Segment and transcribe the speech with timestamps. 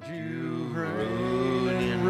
[0.00, 2.06] Lord, you reign and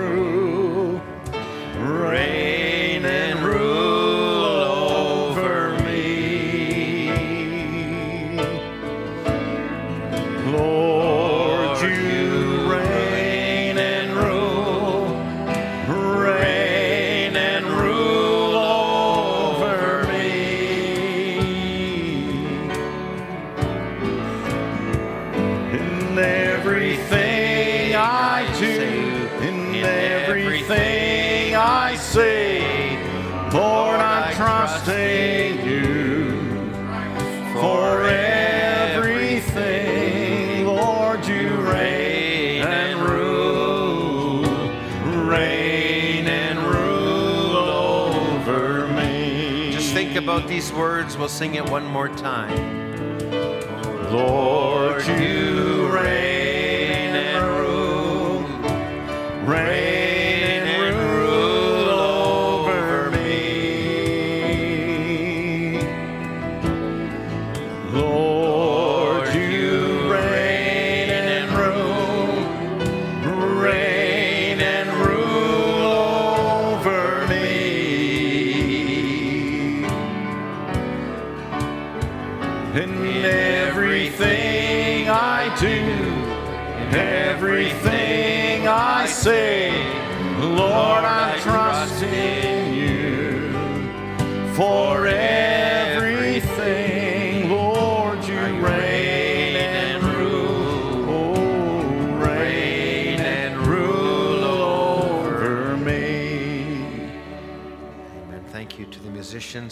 [50.47, 51.16] These words.
[51.16, 52.56] We'll sing it one more time.
[54.10, 55.48] Lord, you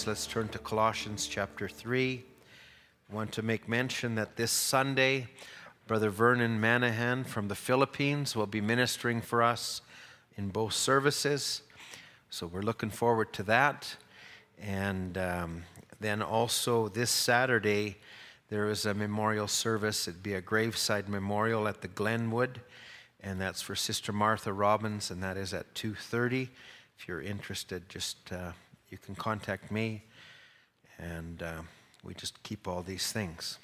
[0.06, 2.22] Let's turn to Colossians chapter 3.
[3.10, 5.26] I want to make mention that this Sunday,
[5.88, 9.80] Brother Vernon Manahan from the Philippines will be ministering for us
[10.36, 11.62] in both services.
[12.30, 13.96] So we're looking forward to that.
[14.62, 15.64] And um,
[15.98, 17.96] then also this Saturday,
[18.48, 20.06] there is a memorial service.
[20.06, 22.60] It'd be a graveside memorial at the Glenwood,
[23.20, 26.48] and that's for Sister Martha Robbins, and that is at 2:30.
[26.96, 28.52] If you're interested, just uh,
[28.96, 30.02] you can contact me,
[30.98, 31.60] and uh,
[32.02, 33.58] we just keep all these things.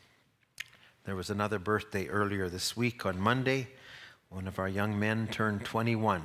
[1.06, 3.68] There was another birthday earlier this week on Monday.
[4.28, 6.24] One of our young men turned 21,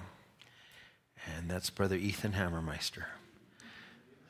[1.25, 3.05] and that's Brother Ethan Hammermeister.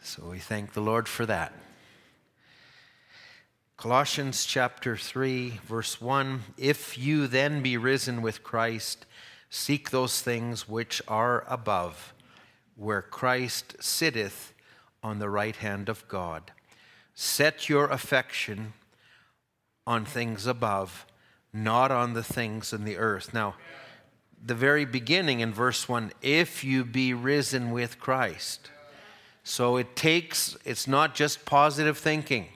[0.03, 1.53] So we thank the Lord for that.
[3.77, 9.07] Colossians chapter 3, verse 1 If you then be risen with Christ,
[9.49, 12.13] seek those things which are above,
[12.75, 14.53] where Christ sitteth
[15.07, 16.51] on the right hand of God.
[17.15, 18.73] Set your affection
[19.87, 21.05] on things above,
[21.53, 23.33] not on the things in the earth.
[23.33, 23.55] Now,
[24.45, 28.69] the very beginning in verse 1 if you be risen with Christ.
[29.43, 32.47] So it takes, it's not just positive thinking.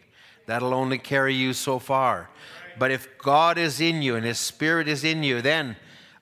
[0.45, 2.29] That'll only carry you so far.
[2.77, 5.77] But if God is in you and His Spirit is in you, then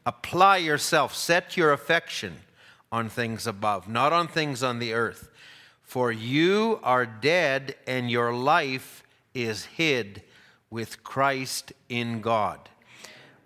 [0.06, 2.42] apply yourself, set your affection
[2.92, 5.29] on things above, not on things on the earth.
[5.90, 9.02] For you are dead, and your life
[9.34, 10.22] is hid
[10.70, 12.60] with Christ in God.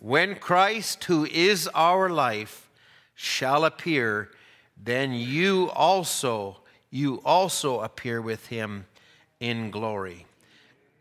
[0.01, 2.69] When Christ, who is our life,
[3.15, 4.29] shall appear,
[4.75, 6.57] then you also
[6.91, 8.87] you also appear with him
[9.39, 10.25] in glory.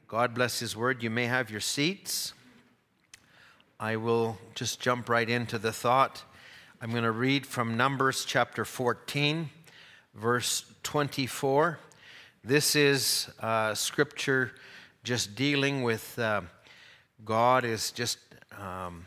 [0.07, 1.03] God bless his word.
[1.03, 2.35] You may have your seats.
[3.81, 6.23] I will just jump right into the thought.
[6.81, 9.51] I'm going to read from Numbers chapter 14,
[10.15, 11.78] verse 24.
[12.45, 14.53] This is uh, scripture
[15.05, 16.43] just dealing with uh,
[17.25, 18.19] God is just
[18.59, 19.06] um,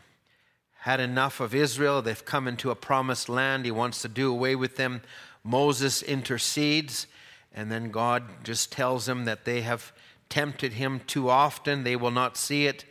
[0.78, 2.02] had enough of Israel.
[2.02, 3.64] They've come into a promised land.
[3.64, 5.02] He wants to do away with them.
[5.44, 7.06] Moses intercedes,
[7.54, 9.92] and then God just tells him that they have
[10.28, 11.84] tempted him too often.
[11.84, 12.84] They will not see it.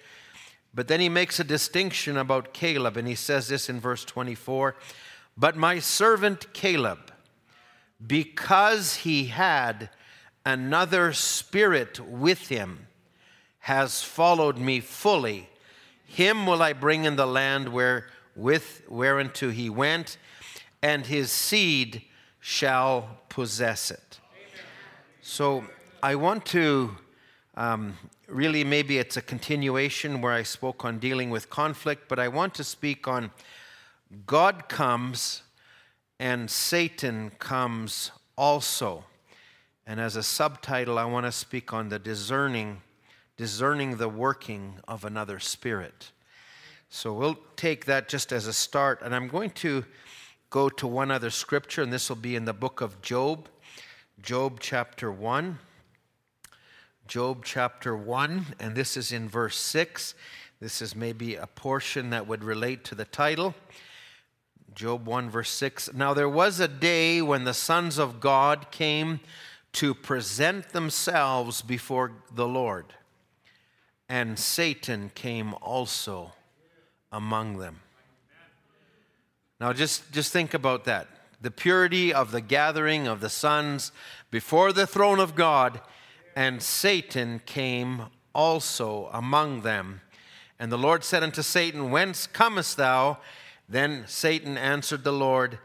[0.74, 4.76] But then he makes a distinction about Caleb, and he says this in verse 24
[5.38, 7.12] But my servant Caleb,
[8.06, 9.90] because he had
[10.46, 12.88] another spirit with him,
[13.60, 15.50] has followed me fully.
[16.06, 20.18] Him will I bring in the land where with whereunto he went,
[20.82, 22.04] and his seed
[22.40, 24.20] shall possess it.
[25.22, 25.64] So
[26.04, 26.96] I want to
[27.56, 27.98] um,
[28.28, 32.54] really maybe it's a continuation where I spoke on dealing with conflict, but I want
[32.56, 33.32] to speak on
[34.28, 35.42] God comes
[36.20, 39.06] and Satan comes also.
[39.86, 42.82] And as a subtitle, I want to speak on the discerning,
[43.38, 46.12] discerning the working of another spirit.
[46.90, 49.02] So we'll take that just as a start.
[49.04, 49.86] And I'm going to
[50.50, 53.50] go to one other scripture, and this will be in the book of Job,
[54.22, 55.60] Job chapter 1.
[57.08, 60.16] Job chapter 1, and this is in verse 6.
[60.60, 63.54] This is maybe a portion that would relate to the title.
[64.76, 65.94] Job 1, verse 6.
[65.94, 69.22] Now there was a day when the sons of God came
[69.72, 72.94] to present themselves before the Lord,
[74.10, 76.34] and Satan came also
[77.10, 77.80] among them.
[79.62, 81.08] Now just, just think about that.
[81.40, 83.94] The purity of the gathering of the sons
[84.30, 85.80] before the throne of God
[86.36, 90.02] and Satan came also among them.
[90.60, 93.20] And the Lord said unto Satan, Whence comest thou?
[93.68, 95.60] Then Satan answered the Lord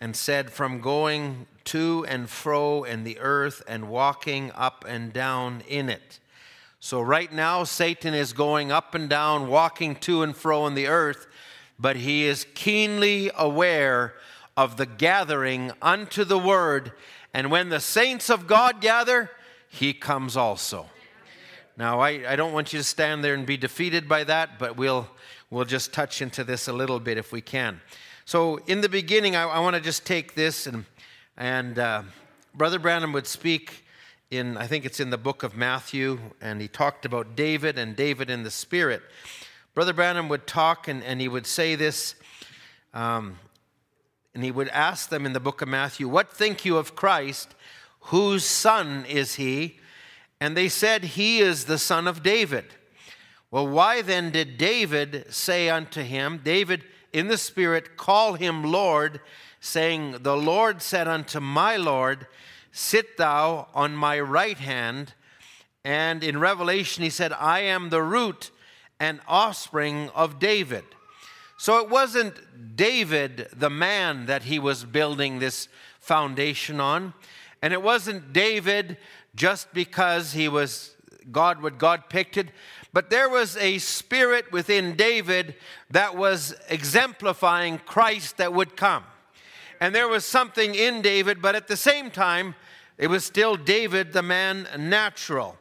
[0.00, 5.62] and said, From going to and fro in the earth and walking up and down
[5.68, 6.20] in it.
[6.80, 10.86] So, right now, Satan is going up and down, walking to and fro in the
[10.86, 11.26] earth,
[11.78, 14.14] but he is keenly aware
[14.56, 16.92] of the gathering unto the word.
[17.34, 19.30] And when the saints of God gather,
[19.68, 20.86] he comes also.
[21.76, 24.76] Now, I, I don't want you to stand there and be defeated by that, but
[24.76, 25.08] we'll,
[25.50, 27.80] we'll just touch into this a little bit if we can.
[28.24, 30.84] So, in the beginning, I, I want to just take this, and,
[31.36, 32.02] and uh,
[32.54, 33.84] Brother Branham would speak
[34.30, 37.96] in, I think it's in the book of Matthew, and he talked about David and
[37.96, 39.02] David in the Spirit.
[39.74, 42.14] Brother Branham would talk, and, and he would say this,
[42.92, 43.38] um,
[44.34, 47.54] and he would ask them in the book of Matthew, What think you of Christ?
[48.00, 49.78] Whose son is he?
[50.40, 52.66] And they said, He is the son of David.
[53.50, 59.20] Well, why then did David say unto him, David in the Spirit, call him Lord,
[59.60, 62.26] saying, The Lord said unto my Lord,
[62.72, 65.14] Sit thou on my right hand.
[65.82, 68.50] And in Revelation, he said, I am the root
[69.00, 70.84] and offspring of David.
[71.56, 75.68] So it wasn't David, the man, that he was building this
[76.00, 77.14] foundation on.
[77.62, 78.98] And it wasn't David
[79.34, 80.94] just because he was
[81.32, 82.48] God, what God picked it,
[82.98, 85.54] but there was a spirit within David
[85.88, 89.04] that was exemplifying Christ that would come.
[89.80, 92.56] And there was something in David, but at the same time,
[92.96, 95.56] it was still David, the man natural.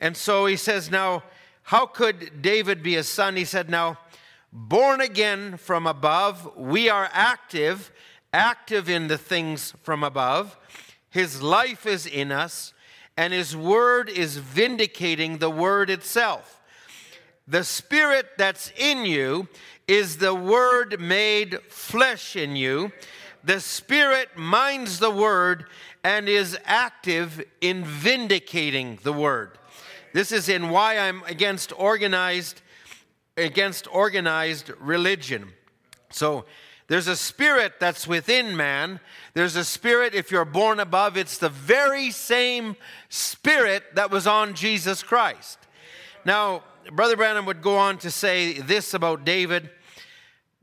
[0.00, 1.22] And so he says, Now,
[1.62, 3.36] how could David be a son?
[3.36, 3.96] He said, Now,
[4.52, 7.92] born again from above, we are active,
[8.32, 10.58] active in the things from above.
[11.08, 12.72] His life is in us,
[13.16, 16.56] and His word is vindicating the word itself.
[17.50, 19.48] The Spirit that's in you
[19.88, 22.92] is the Word made flesh in you.
[23.42, 25.64] The Spirit minds the Word
[26.04, 29.58] and is active in vindicating the Word.
[30.14, 32.62] This is in why I'm against organized
[33.36, 35.52] against organized religion.
[36.10, 36.44] So
[36.86, 39.00] there's a spirit that's within man.
[39.34, 42.76] There's a spirit, if you're born above, it's the very same
[43.08, 45.58] spirit that was on Jesus Christ.
[46.24, 49.70] Now, Brother Branham would go on to say this about David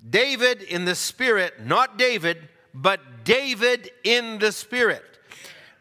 [0.09, 2.37] David in the spirit, not David,
[2.73, 5.03] but David in the spirit.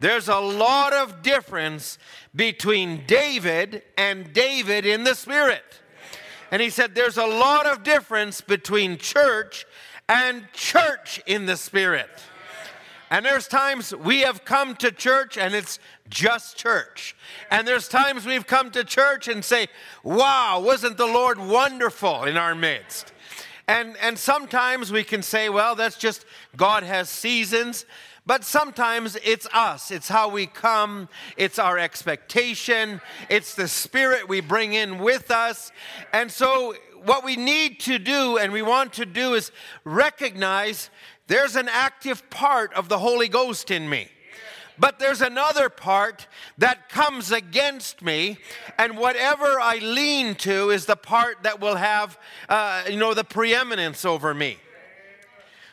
[0.00, 1.98] There's a lot of difference
[2.34, 5.62] between David and David in the spirit.
[6.50, 9.66] And he said there's a lot of difference between church
[10.08, 12.08] and church in the Spirit.
[13.10, 17.14] And there's times we have come to church and it's just church.
[17.50, 19.68] And there's times we've come to church and say,
[20.02, 23.12] wow, wasn't the Lord wonderful in our midst?
[23.68, 26.24] And, and sometimes we can say, well, that's just
[26.56, 27.84] God has seasons.
[28.26, 29.92] But sometimes it's us.
[29.92, 31.08] It's how we come.
[31.36, 33.00] It's our expectation.
[33.30, 35.70] It's the spirit we bring in with us.
[36.12, 39.52] And so what we need to do and we want to do is
[39.84, 40.90] recognize
[41.26, 44.08] there's an active part of the Holy Ghost in me.
[44.78, 46.26] But there's another part
[46.58, 48.36] that comes against me,
[48.78, 52.18] and whatever I lean to is the part that will have,
[52.48, 54.58] uh, you know, the preeminence over me.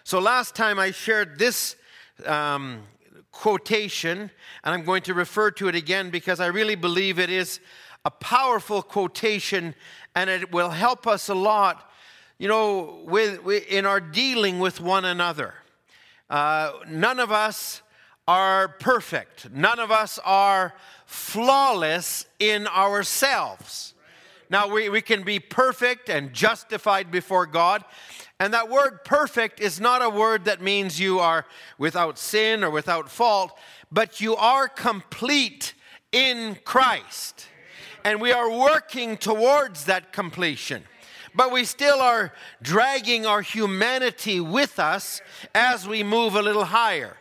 [0.06, 1.76] So last time I shared this
[2.26, 2.84] um,
[3.32, 4.32] quotation,
[4.64, 7.60] and I'm going to refer to it again because I really believe it is
[8.06, 9.76] a powerful quotation
[10.16, 11.92] and it will help us a lot,
[12.44, 15.54] you know, with, with in our dealing with one another.
[16.30, 17.82] Uh, none of us
[18.28, 19.50] are perfect.
[19.50, 20.74] None of us are
[21.06, 23.94] flawless in ourselves.
[24.50, 27.86] Now, we, we can be perfect and justified before God.
[28.42, 31.46] And that word perfect is not a word that means you are
[31.78, 33.58] without sin or without fault,
[33.90, 35.76] but you are complete
[36.12, 37.48] in Christ
[38.04, 40.84] and we are working towards that completion.
[41.36, 45.22] But we still are dragging our humanity with us
[45.54, 47.18] as we move a little higher.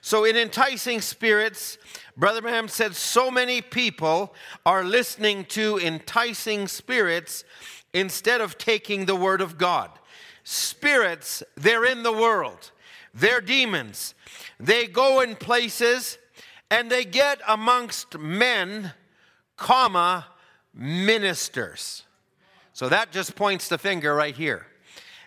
[0.00, 1.78] So, in enticing spirits,
[2.16, 4.34] Brother Branham said so many people
[4.66, 7.44] are listening to enticing spirits
[7.94, 9.90] instead of taking the word of God.
[10.44, 12.72] Spirits, they're in the world,
[13.14, 14.14] they're demons.
[14.58, 16.18] They go in places
[16.70, 18.92] and they get amongst men,
[19.56, 20.26] comma,
[20.74, 22.04] ministers.
[22.82, 24.66] So that just points the finger right here.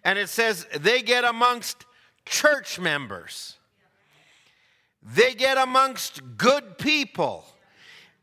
[0.04, 1.86] And it says they get amongst
[2.26, 3.56] church members.
[5.02, 7.46] They get amongst good people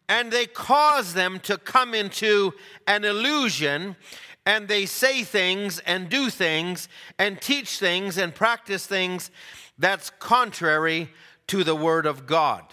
[0.07, 2.53] and they cause them to come into
[2.87, 3.97] an illusion
[4.45, 9.31] and they say things and do things and teach things and practice things
[9.79, 11.09] that's contrary
[11.47, 12.65] to the Word of God.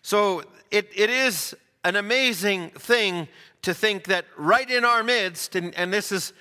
[0.00, 3.28] So it, it is an amazing thing
[3.62, 6.32] to think that right in our midst, and, and this is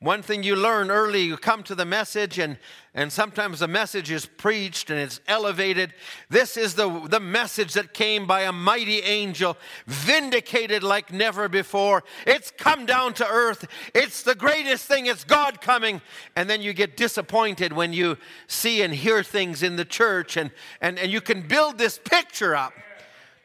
[0.00, 2.58] one thing you learn early, you come to the message, and,
[2.94, 5.94] and sometimes the message is preached and it's elevated.
[6.28, 12.04] This is the, the message that came by a mighty angel, vindicated like never before.
[12.26, 13.66] It's come down to earth.
[13.94, 15.06] It's the greatest thing.
[15.06, 16.02] It's God coming.
[16.36, 20.50] And then you get disappointed when you see and hear things in the church, and,
[20.82, 22.74] and, and you can build this picture up.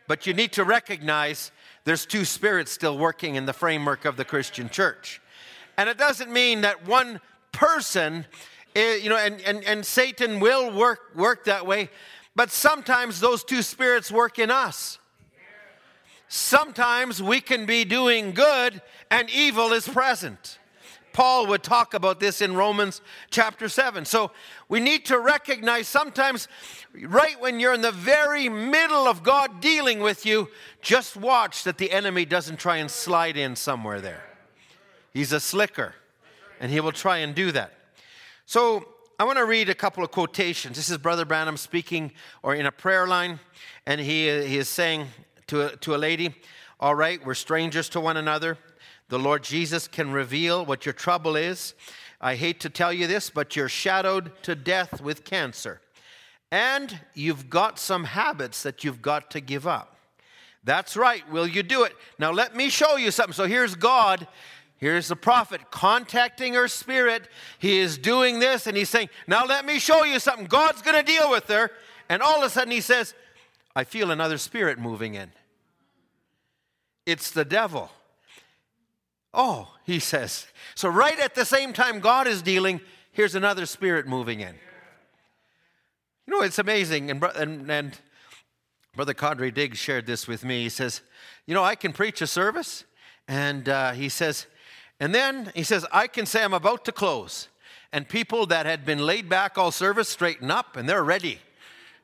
[0.07, 1.51] But you need to recognize
[1.89, 5.19] there's two spirits still working in the framework of the Christian church.
[5.75, 7.19] And it doesn't mean that one
[7.51, 8.27] person,
[8.75, 11.89] eh, you know, and, and, and Satan will work, work that way,
[12.36, 15.00] but sometimes those two spirits work in us.
[16.27, 20.60] Sometimes we can be doing good and evil is present.
[21.12, 24.05] Paul would talk about this in Romans chapter 7.
[24.05, 24.29] So
[24.69, 26.47] we need to recognize sometimes,
[26.93, 30.47] right when you're in the very middle of God dealing with you,
[30.81, 34.23] just watch that the enemy doesn't try and slide in somewhere there.
[35.11, 35.95] He's a slicker,
[36.59, 37.73] and he will try and do that.
[38.45, 38.88] So
[39.19, 40.77] I want to read a couple of quotations.
[40.77, 42.11] This is Brother Branham speaking
[42.43, 43.39] or in a prayer line,
[43.88, 45.07] and he, he is saying
[45.47, 46.35] to a, to a lady,
[46.79, 48.57] All right, we're strangers to one another.
[49.09, 51.73] The Lord Jesus can reveal what your trouble is.
[52.21, 55.81] I hate to tell you this, but you're shadowed to death with cancer.
[56.51, 59.95] And you've got some habits that you've got to give up.
[60.63, 61.29] That's right.
[61.31, 61.93] Will you do it?
[62.17, 63.33] Now, let me show you something.
[63.33, 64.27] So, here's God
[64.79, 67.27] Here's the prophet contacting her spirit.
[67.59, 70.45] He is doing this and he's saying, Now let me show you something.
[70.45, 71.71] God's going to deal with her.
[72.07, 73.13] And all of a sudden he says,
[73.75, 75.31] I feel another spirit moving in.
[77.05, 77.91] It's the devil.
[79.33, 80.48] Oh, he says.
[80.75, 82.81] So, right at the same time God is dealing,
[83.12, 84.55] here's another spirit moving in.
[86.25, 87.12] You know, it's amazing.
[87.12, 88.00] And, and, and
[88.95, 90.63] Brother Cadre Diggs shared this with me.
[90.63, 91.01] He says,
[91.45, 92.86] You know, I can preach a service.
[93.29, 94.48] And uh, he says,
[95.00, 97.48] and then he says, I can say I'm about to close.
[97.93, 101.39] And people that had been laid back all service straighten up and they're ready.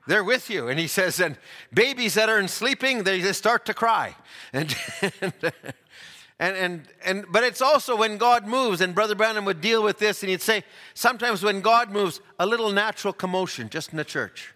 [0.07, 0.67] They're with you.
[0.67, 1.35] And he says, and
[1.73, 4.15] babies that are in sleeping, they just start to cry.
[4.53, 4.75] And,
[5.21, 5.33] and,
[6.39, 9.99] and, and, and, but it's also when God moves, and Brother Branham would deal with
[9.99, 10.63] this, and he'd say,
[10.93, 14.53] sometimes when God moves, a little natural commotion just in the church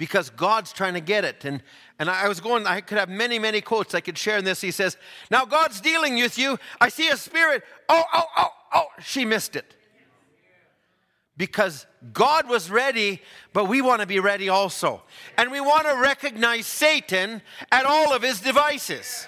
[0.00, 1.44] because God's trying to get it.
[1.44, 1.62] And,
[1.98, 4.62] and I was going, I could have many, many quotes I could share in this.
[4.62, 4.96] He says,
[5.30, 6.58] Now God's dealing with you.
[6.80, 7.62] I see a spirit.
[7.86, 8.86] Oh, oh, oh, oh.
[9.02, 9.76] She missed it.
[11.36, 11.84] Because
[12.14, 13.20] God was ready,
[13.52, 15.02] but we want to be ready also.
[15.36, 19.26] And we want to recognize Satan at all of his devices.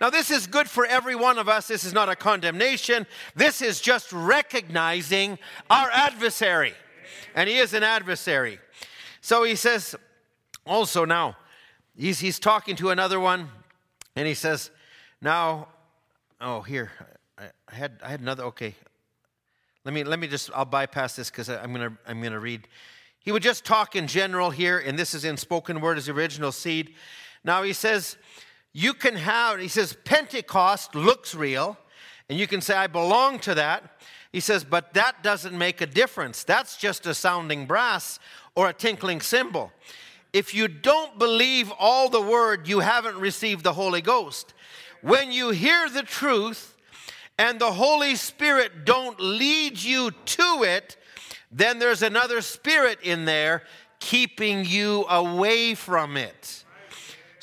[0.00, 1.68] Now, this is good for every one of us.
[1.68, 3.06] This is not a condemnation.
[3.34, 5.38] This is just recognizing
[5.70, 6.74] our adversary.
[7.34, 8.58] And he is an adversary.
[9.20, 9.94] So he says,
[10.66, 11.36] also now,
[11.96, 13.48] he's, he's talking to another one,
[14.14, 14.70] and he says,
[15.20, 15.68] now,
[16.40, 16.90] oh, here,
[17.38, 18.74] I, I had, I had another, okay.
[19.84, 22.40] Let me, let me just, I'll bypass this because I'm going to I'm going to
[22.40, 22.66] read.
[23.20, 26.52] He would just talk in general here, and this is in spoken word as original
[26.52, 26.94] seed.
[27.44, 28.16] Now he says,
[28.76, 31.78] you can have, he says, Pentecost looks real,
[32.28, 34.02] and you can say, I belong to that.
[34.32, 36.44] He says, but that doesn't make a difference.
[36.44, 38.18] That's just a sounding brass
[38.54, 39.72] or a tinkling cymbal.
[40.34, 44.52] If you don't believe all the word, you haven't received the Holy Ghost.
[45.00, 46.76] When you hear the truth
[47.38, 50.98] and the Holy Spirit don't lead you to it,
[51.50, 53.62] then there's another spirit in there
[54.00, 56.64] keeping you away from it.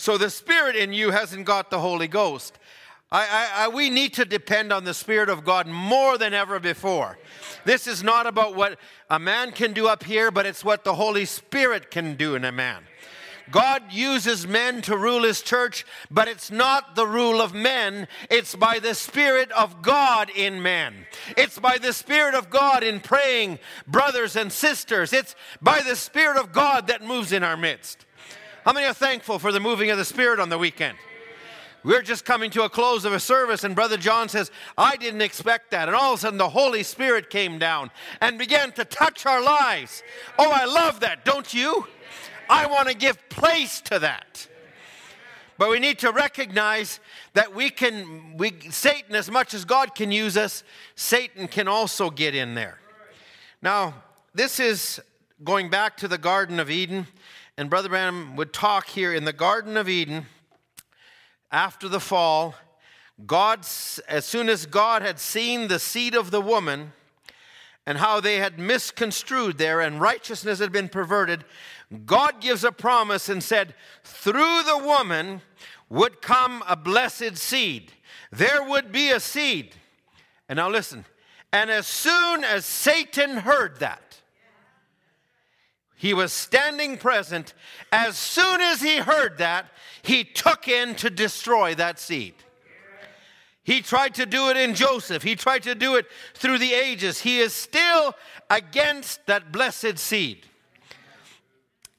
[0.03, 2.59] So the spirit in you hasn't got the Holy Ghost.
[3.09, 6.59] I, I, I, we need to depend on the Spirit of God more than ever
[6.59, 7.17] before.
[7.63, 8.77] This is not about what
[9.09, 12.43] a man can do up here, but it's what the Holy Spirit can do in
[12.43, 12.83] a man.
[13.49, 18.09] God uses men to rule his church, but it's not the rule of men.
[18.29, 21.05] It's by the Spirit of God in men.
[21.37, 23.57] It's by the Spirit of God in praying
[23.87, 25.13] brothers and sisters.
[25.13, 28.05] It's by the Spirit of God that moves in our midst.
[28.65, 30.97] How many are thankful for the moving of the Spirit on the weekend?
[31.83, 35.21] We're just coming to a close of a service, and Brother John says, I didn't
[35.21, 35.89] expect that.
[35.89, 37.91] And all of a sudden, the Holy Spirit came down
[38.21, 40.01] and began to touch our lives.
[40.39, 41.85] Oh, I love that, don't you?
[42.49, 44.47] I want to give place to that.
[45.57, 47.01] But we need to recognize
[47.33, 50.63] that we can, we, Satan, as much as God can use us,
[50.95, 52.79] Satan can also get in there.
[53.61, 53.93] Now,
[54.33, 55.01] this is
[55.43, 57.07] going back to the Garden of Eden,
[57.57, 60.25] and Brother Branham would talk here in the Garden of Eden
[61.51, 62.55] after the fall.
[63.27, 63.59] God,
[64.07, 66.93] as soon as God had seen the seed of the woman
[67.85, 71.45] and how they had misconstrued there and righteousness had been perverted,
[72.05, 75.41] God gives a promise and said, Through the woman
[75.89, 77.91] would come a blessed seed.
[78.31, 79.75] There would be a seed.
[80.49, 81.05] And now listen.
[81.51, 84.21] And as soon as Satan heard that,
[86.03, 87.53] he was standing present.
[87.89, 89.67] As soon as he heard that,
[90.01, 92.33] he took in to destroy that seed.
[93.63, 95.23] He tried to do it in Joseph.
[95.23, 97.21] He tried to do it through the ages.
[97.21, 98.15] He is still
[98.49, 100.45] against that blessed seed.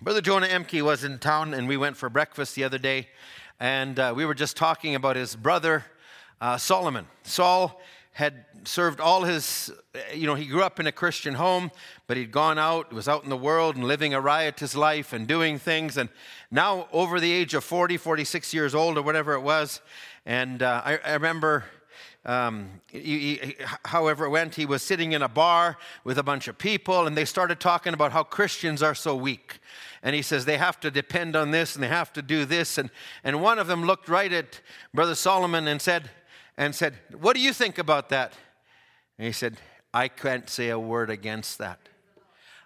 [0.02, 3.08] Brother Jonah Emke was in town, and we went for breakfast the other day,
[3.58, 5.82] and uh, we were just talking about his brother
[6.42, 7.06] uh, Solomon.
[7.22, 7.80] Saul
[8.14, 9.72] had served all his,
[10.14, 11.72] you know, he grew up in a Christian home,
[12.06, 15.26] but he'd gone out, was out in the world and living a riotous life and
[15.26, 15.96] doing things.
[15.96, 16.08] And
[16.48, 19.80] now, over the age of 40, 46 years old, or whatever it was,
[20.24, 21.64] and uh, I, I, remember.
[22.26, 23.54] Um, he, he,
[23.84, 27.14] however, it went, he was sitting in a bar with a bunch of people, and
[27.14, 29.58] they started talking about how Christians are so weak
[30.02, 32.76] and he says they have to depend on this and they have to do this.
[32.78, 32.90] And,
[33.24, 34.60] and one of them looked right at
[34.92, 36.10] Brother Solomon and said,
[36.56, 38.32] and said, What do you think about that?
[39.18, 39.56] And he said,
[39.92, 41.78] I can't say a word against that.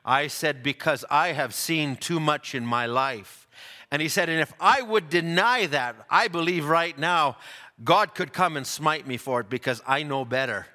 [0.04, 3.48] I said, Because I have seen too much in my life.
[3.90, 7.37] And he said, And if I would deny that, I believe right now
[7.83, 10.66] God could come and smite me for it because I know better.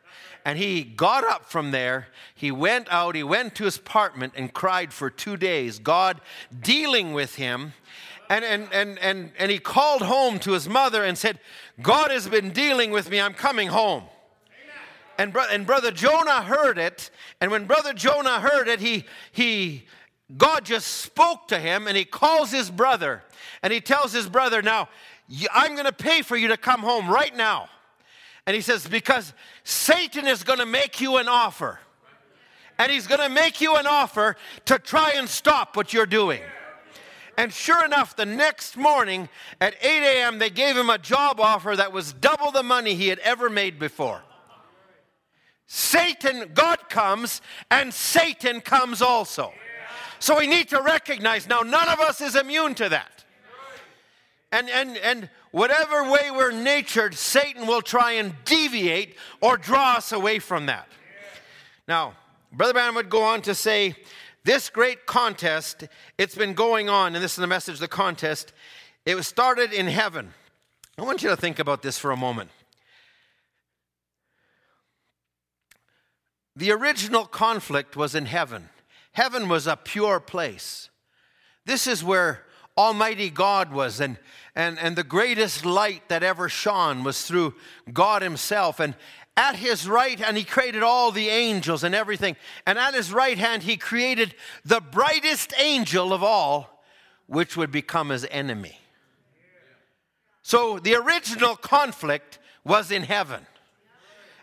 [0.46, 2.08] And he got up from there.
[2.36, 6.20] He went out, he went to his apartment and cried for two days, God
[6.62, 7.74] dealing with him.
[8.34, 11.40] And, and, and, and, and he called home to his mother and said,
[11.84, 13.22] God has been dealing with me.
[13.22, 14.06] I'm coming home.
[15.20, 17.12] And, bro- and brother Jonah heard it.
[17.40, 19.86] And when brother Jonah heard it, he, he,
[20.36, 23.22] God just spoke to him and he calls his brother
[23.62, 24.90] and he tells his brother, Now,
[25.54, 27.70] I'm going to pay for you to come home right now.
[28.48, 29.32] And he says, Because
[29.64, 31.80] Satan is going to make you an offer.
[32.80, 36.42] And he's going to make you an offer to try and stop what you're doing.
[37.38, 39.28] And sure enough, the next morning
[39.60, 43.08] at 8 a.m., they gave him a job offer that was double the money he
[43.08, 44.22] had ever made before.
[45.66, 47.42] Satan, God comes,
[47.72, 49.52] and Satan comes also.
[50.20, 53.26] So we need to recognize now, none of us is immune to that.
[54.52, 60.12] And, and, and whatever way we're natured, Satan will try and deviate or draw us
[60.12, 60.88] away from that.
[61.88, 62.14] Now,
[62.52, 63.96] Brother Branham would go on to say,
[64.44, 68.54] this great contest, it's been going on, and this is the message of the contest.
[69.06, 70.34] It was started in heaven.
[70.98, 72.52] I want you to think about this for a moment.
[76.56, 78.70] The original conflict was in heaven.
[79.14, 80.90] Heaven was a pure place.
[81.66, 82.46] This is where
[82.78, 84.18] Almighty God was, and
[84.56, 87.56] and, and the greatest light that ever shone was through
[87.92, 88.80] God Himself.
[88.80, 88.96] And
[89.36, 92.36] at His right, and He created all the angels and everything.
[92.66, 96.84] And at His right hand, He created the brightest angel of all,
[97.28, 98.78] which would become His enemy.
[100.42, 103.46] So the original conflict was in heaven.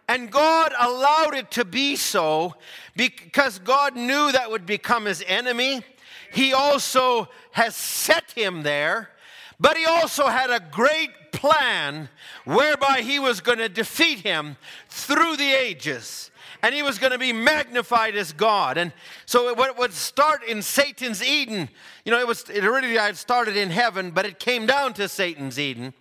[0.08, 2.54] And God allowed it to be so
[2.96, 5.82] because God knew that would become his enemy.
[6.32, 9.10] He also has set him there
[9.60, 12.10] but he also had a great plan
[12.44, 14.56] whereby he was going to defeat him
[14.88, 16.30] through the ages.
[16.62, 18.76] And he was going to be magnified as God.
[18.76, 18.92] And
[19.24, 21.70] so it would start in Satan's Eden.
[22.04, 25.08] You know, it was it already had started in heaven, but it came down to
[25.08, 25.94] Satan's Eden.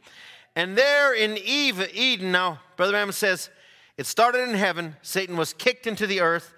[0.57, 3.49] And there in Eve, Eden, now, Brother Branham says,
[3.97, 6.53] it started in heaven, Satan was kicked into the earth,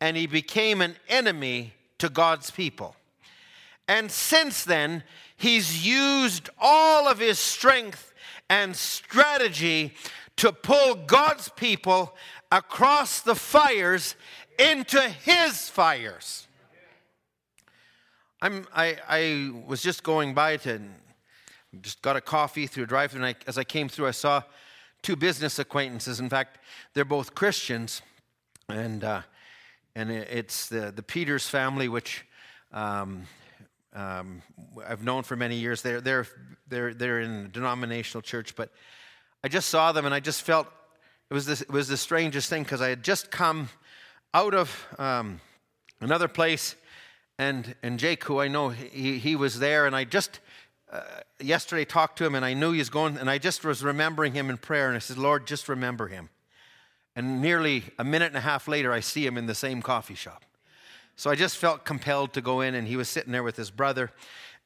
[0.00, 2.96] and he became an enemy to God's people.
[3.88, 5.04] And since then,
[5.36, 8.12] he's used all of his strength
[8.48, 9.94] and strategy
[10.36, 12.14] to pull God's people
[12.52, 14.14] across the fires
[14.58, 16.46] into his fires.
[18.42, 20.80] I'm, I, I was just going by to,
[21.80, 24.42] just got a coffee through a drive and I, as I came through, I saw
[25.02, 26.20] two business acquaintances.
[26.20, 26.58] In fact,
[26.94, 28.02] they're both Christians,
[28.68, 29.22] and, uh,
[29.94, 32.24] and it's the, the Peters family, which
[32.72, 33.22] um,
[33.96, 34.42] um,
[34.86, 35.82] I've known for many years.
[35.82, 36.26] They're, they're,
[36.68, 38.70] they're, they're in a denominational church, but
[39.42, 40.68] I just saw them and I just felt
[41.30, 43.68] it was, this, it was the strangest thing because I had just come
[44.32, 45.40] out of um,
[46.00, 46.76] another place,
[47.38, 50.40] and, and Jake, who I know, he, he was there, and I just
[50.92, 51.00] uh,
[51.40, 54.34] yesterday talked to him, and I knew he was going, and I just was remembering
[54.34, 56.28] him in prayer, and I said, Lord, just remember him.
[57.16, 60.14] And nearly a minute and a half later, I see him in the same coffee
[60.14, 60.44] shop.
[61.16, 63.70] So I just felt compelled to go in, and he was sitting there with his
[63.70, 64.12] brother.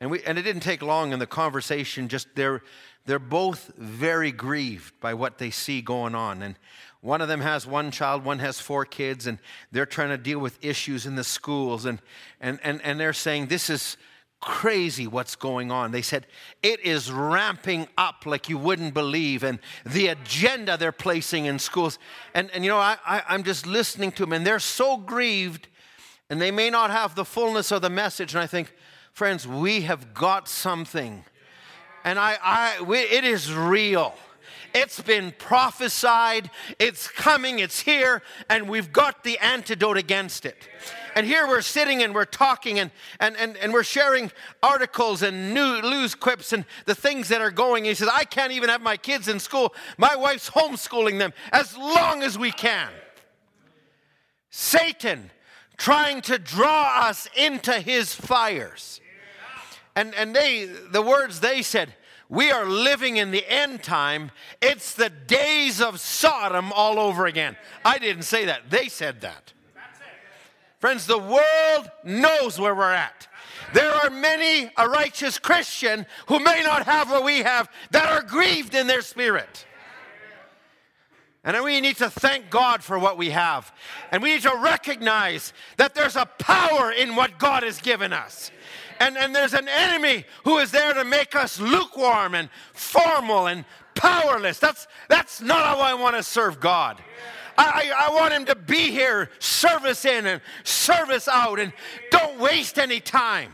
[0.00, 2.62] And, we, and it didn't take long in the conversation, just they're,
[3.06, 6.42] they're both very grieved by what they see going on.
[6.42, 6.56] And
[7.02, 9.38] one of them has one child, one has four kids, and
[9.70, 11.84] they're trying to deal with issues in the schools.
[11.84, 12.00] And,
[12.40, 13.96] and, and, and they're saying, This is
[14.40, 15.92] crazy what's going on.
[15.92, 16.26] They said,
[16.62, 21.98] It is ramping up like you wouldn't believe, and the agenda they're placing in schools.
[22.34, 25.68] And, and you know, I, I, I'm just listening to them, and they're so grieved
[26.30, 28.34] and they may not have the fullness of the message.
[28.34, 28.72] And I think,
[29.12, 31.24] friends, we have got something.
[32.04, 34.14] And I, I we, it is real.
[34.72, 40.68] It's been prophesied, it's coming, it's here, and we've got the antidote against it.
[41.16, 44.30] And here we're sitting and we're talking and, and, and, and we're sharing
[44.62, 47.84] articles and new, news quips and the things that are going.
[47.84, 49.74] He says, I can't even have my kids in school.
[49.98, 52.90] My wife's homeschooling them as long as we can.
[54.50, 55.32] Satan
[55.80, 59.00] trying to draw us into his fires.
[59.96, 61.94] And, and they, the words they said,
[62.28, 64.30] we are living in the end time.
[64.60, 67.56] It's the days of Sodom all over again.
[67.82, 68.68] I didn't say that.
[68.68, 69.54] They said that.
[70.78, 73.26] Friends, the world knows where we're at.
[73.72, 78.22] There are many, a righteous Christian who may not have what we have, that are
[78.22, 79.66] grieved in their spirit.
[81.42, 83.72] And we need to thank God for what we have.
[84.10, 88.50] And we need to recognize that there's a power in what God has given us.
[88.98, 93.64] And, and there's an enemy who is there to make us lukewarm and formal and
[93.94, 94.58] powerless.
[94.58, 97.00] That's, that's not how I want to serve God.
[97.56, 101.72] I, I, want him to be here, service in and service out, and
[102.10, 103.52] don't waste any time.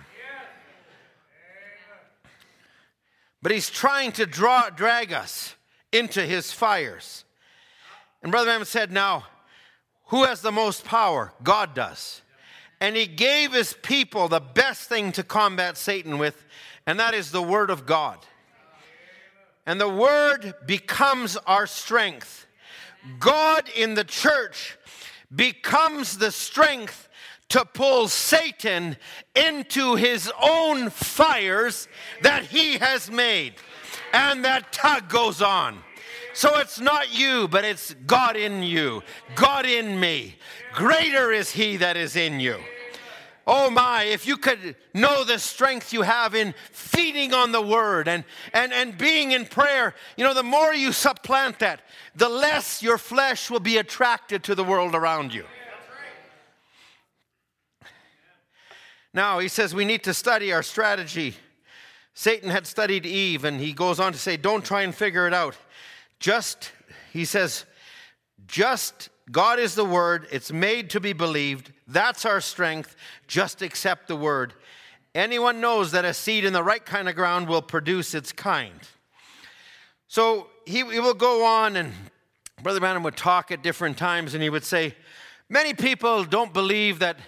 [3.43, 5.55] But he's trying to draw, drag us
[5.93, 7.26] into his fires.
[8.23, 9.25] And Brother Branham said, Now,
[10.07, 11.33] who has the most power?
[11.43, 12.23] God does.
[12.81, 16.45] And he gave his people the best thing to combat Satan with,
[16.87, 18.19] and that is the Word of God.
[19.65, 22.47] And the Word becomes our strength.
[23.19, 24.77] God in the church
[25.35, 27.09] becomes the strength
[27.49, 28.97] to pull Satan
[29.35, 31.89] into his own fires
[32.23, 33.55] that he has made.
[34.13, 35.79] And that tug goes on.
[36.37, 39.03] So it's not you, but it's God in you,
[39.37, 40.37] God in me.
[40.75, 42.59] Greater is He that is in you.
[43.47, 48.07] Oh my, if you could know the strength you have in feeding on the word
[48.07, 48.23] and,
[48.53, 51.81] and, and being in prayer, you know, the more you supplant that,
[52.15, 55.47] the less your flesh will be attracted to the world around you.
[59.15, 61.35] Now, he says we need to study our strategy.
[62.13, 65.33] Satan had studied Eve, and he goes on to say, don't try and figure it
[65.33, 65.57] out.
[66.21, 66.73] Just,
[67.13, 67.65] he says,
[68.47, 70.27] just God is the word.
[70.31, 71.73] It's made to be believed.
[71.89, 72.97] That's our strength.
[73.27, 74.55] Just accept the word.
[75.15, 78.79] Anyone knows that a seed in the right kind of ground will produce its kind.
[80.09, 81.93] So he, he will go on, and
[82.63, 84.95] Brother Branham would talk at different times, and he would say,
[85.49, 87.19] Many people don't believe that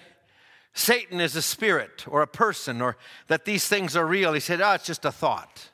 [0.74, 2.96] Satan is a spirit or a person or
[3.28, 4.32] that these things are real.
[4.32, 5.70] He said, Oh, it's just a thought.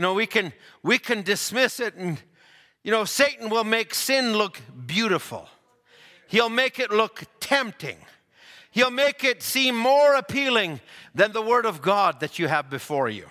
[0.00, 2.22] You know, we can we can dismiss it and
[2.82, 5.46] you know, Satan will make sin look beautiful.
[6.26, 7.98] He'll make it look tempting.
[8.70, 10.80] He'll make it seem more appealing
[11.14, 13.26] than the Word of God that you have before you.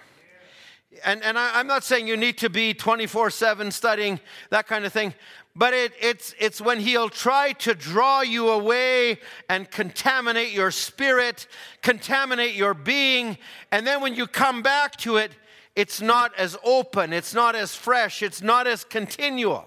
[1.04, 4.20] And, and I, am not saying you need to be 24 7 studying
[4.52, 5.16] that kind of thing,
[5.56, 9.18] but it, it's, it's when he'll try to draw you away
[9.50, 11.48] and contaminate your spirit,
[11.82, 13.40] contaminate your being,
[13.72, 15.32] and then when you come back to it,
[15.80, 19.66] it's not as open, it's not as fresh, it's not as continual.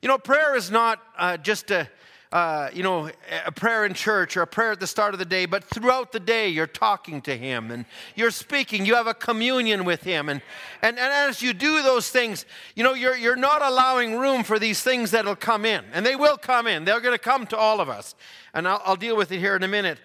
[0.00, 1.86] You know, prayer is not uh, just a,
[2.32, 3.10] uh, you know,
[3.44, 6.12] a prayer in church or a prayer at the start of the day, but throughout
[6.12, 7.84] the day you're talking to Him and
[8.16, 8.86] you're speaking.
[8.86, 10.30] You have a communion with Him.
[10.30, 10.40] And,
[10.80, 14.58] and, and as you do those things, you know, you're, you're not allowing room for
[14.58, 15.84] these things that'll come in.
[15.92, 18.14] And they will come in, they're going to come to all of us.
[18.54, 20.00] And I'll, I'll deal with it here in a minute.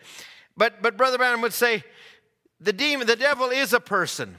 [0.57, 1.85] But, but Brother Branham would say,
[2.59, 4.37] the demon, the devil is a person,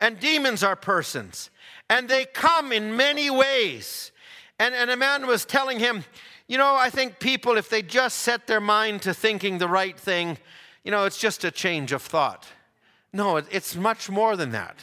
[0.00, 1.50] and demons are persons,
[1.88, 4.12] and they come in many ways.
[4.58, 6.04] And, and a man was telling him,
[6.46, 9.98] you know, I think people, if they just set their mind to thinking the right
[9.98, 10.36] thing,
[10.84, 12.46] you know, it's just a change of thought.
[13.12, 14.76] No, it's much more than that.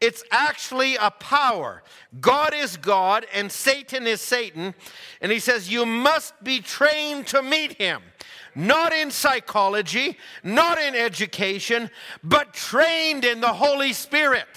[0.00, 1.82] It's actually a power.
[2.20, 4.74] God is God and Satan is Satan.
[5.22, 8.02] And he says, You must be trained to meet him
[8.56, 11.90] not in psychology, not in education,
[12.24, 14.48] but trained in the Holy Spirit.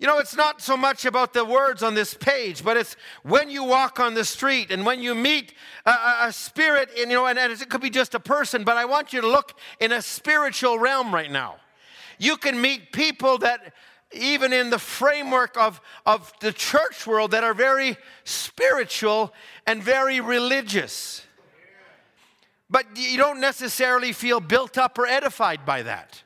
[0.00, 3.50] You know, it's not so much about the words on this page, but it's when
[3.50, 5.52] you walk on the street and when you meet
[5.84, 8.86] a, a spirit, you know, and, and it could be just a person, but I
[8.86, 11.56] want you to look in a spiritual realm right now.
[12.18, 13.74] You can meet people that,
[14.12, 19.34] even in the framework of, of the church world, that are very spiritual
[19.66, 21.26] and very religious
[22.70, 26.22] but you don't necessarily feel built up or edified by that.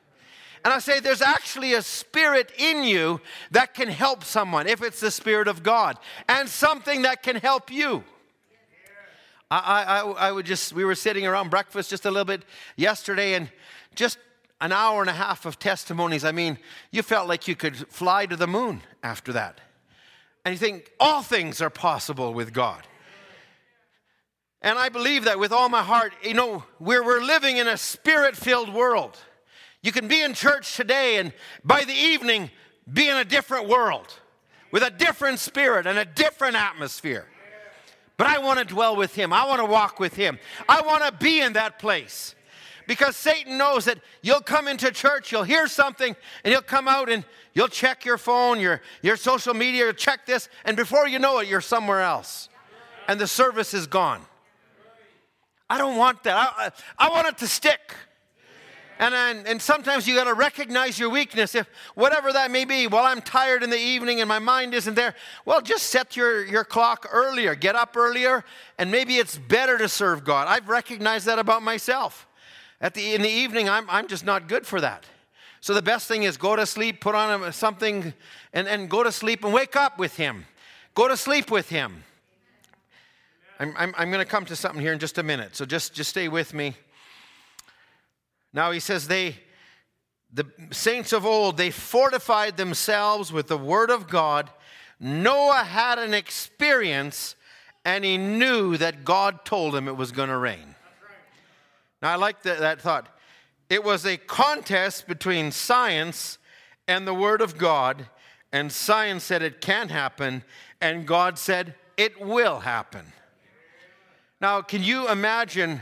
[0.63, 4.99] And I say there's actually a spirit in you that can help someone if it's
[4.99, 8.03] the Spirit of God, and something that can help you.
[9.51, 12.43] I, I, I would just, we were sitting around breakfast just a little bit
[12.75, 13.49] yesterday, and
[13.93, 14.17] just
[14.59, 16.25] an hour and a half of testimonies.
[16.25, 16.57] I mean,
[16.89, 19.61] you felt like you could fly to the moon after that.
[20.43, 22.87] And you think all things are possible with God.
[24.65, 26.11] And I believe that with all my heart.
[26.23, 29.15] You know, we're, we're living in a spirit filled world.
[29.83, 31.31] You can be in church today and
[31.63, 32.49] by the evening
[32.91, 34.11] be in a different world
[34.71, 37.27] with a different spirit and a different atmosphere.
[38.17, 39.31] But I want to dwell with Him.
[39.31, 40.39] I want to walk with Him.
[40.67, 42.33] I want to be in that place.
[42.87, 47.09] Because Satan knows that you'll come into church, you'll hear something, and you'll come out
[47.09, 47.23] and
[47.53, 51.47] you'll check your phone, your, your social media, check this, and before you know it,
[51.47, 52.49] you're somewhere else.
[53.07, 54.25] And the service is gone.
[55.69, 56.35] I don't want that.
[56.35, 57.95] I, I, want it to stick.
[58.99, 61.55] And, and, and sometimes you got to recognize your weakness.
[61.55, 64.93] If whatever that may be, well, I'm tired in the evening and my mind isn't
[64.93, 67.55] there, well, just set your, your clock earlier.
[67.55, 68.45] Get up earlier,
[68.77, 70.47] and maybe it's better to serve God.
[70.47, 72.27] I've recognized that about myself.
[72.79, 75.05] At the, in the evening, I'm, I'm just not good for that.
[75.61, 78.13] So the best thing is go to sleep, put on something,
[78.53, 80.45] and, and go to sleep and wake up with Him.
[80.93, 82.03] Go to sleep with Him.
[83.59, 85.93] I'm, I'm, I'm going to come to something here in just a minute, so just,
[85.93, 86.75] just stay with me.
[88.53, 89.37] Now he says they,
[90.33, 94.49] the saints of old, they fortified themselves with the word of God.
[94.99, 97.35] Noah had an experience
[97.85, 100.75] and he knew that God told him it was going to rain.
[102.01, 103.07] Now I like that, that thought.
[103.69, 106.37] It was a contest between science
[106.87, 108.07] and the word of God,
[108.51, 110.43] and science said it can't happen,
[110.81, 113.05] and God said it will happen.
[114.41, 115.81] Now, can you imagine?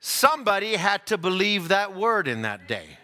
[0.00, 2.98] Somebody had to believe that word in that day.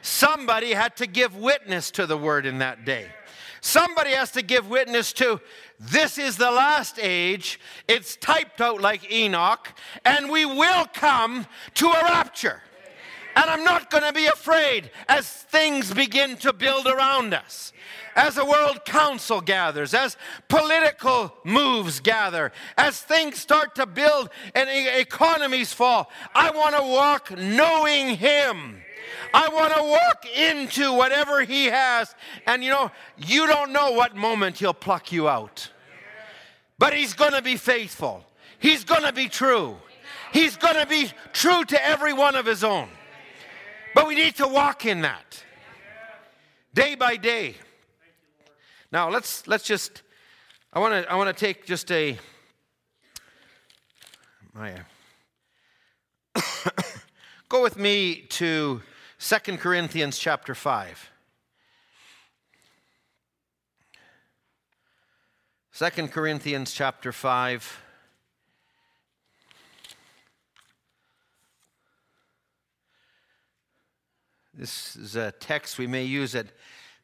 [0.00, 3.08] Somebody had to give witness to the word in that day.
[3.60, 5.40] Somebody has to give witness to
[5.78, 7.60] this is the last age.
[7.86, 9.72] It's typed out like Enoch,
[10.04, 12.60] and we will come to a rapture.
[13.34, 17.72] And I'm not going to be afraid as things begin to build around us
[18.14, 20.16] as a world council gathers, as
[20.48, 27.36] political moves gather, as things start to build and economies fall, I want to walk
[27.38, 28.82] knowing Him.
[29.34, 32.14] I want to walk into whatever He has.
[32.46, 35.70] And you know, you don't know what moment He'll pluck you out.
[36.78, 38.24] But He's going to be faithful,
[38.58, 39.76] He's going to be true.
[40.32, 42.88] He's going to be true to every one of His own.
[43.94, 45.44] But we need to walk in that
[46.72, 47.56] day by day.
[48.90, 50.02] Now let's let's just
[50.72, 52.18] I want to I want to take just a
[54.54, 54.74] my
[57.48, 58.82] go with me to
[59.18, 61.10] Second Corinthians chapter 5.
[65.74, 67.81] 2 Corinthians chapter 5
[74.54, 76.46] This is a text we may use at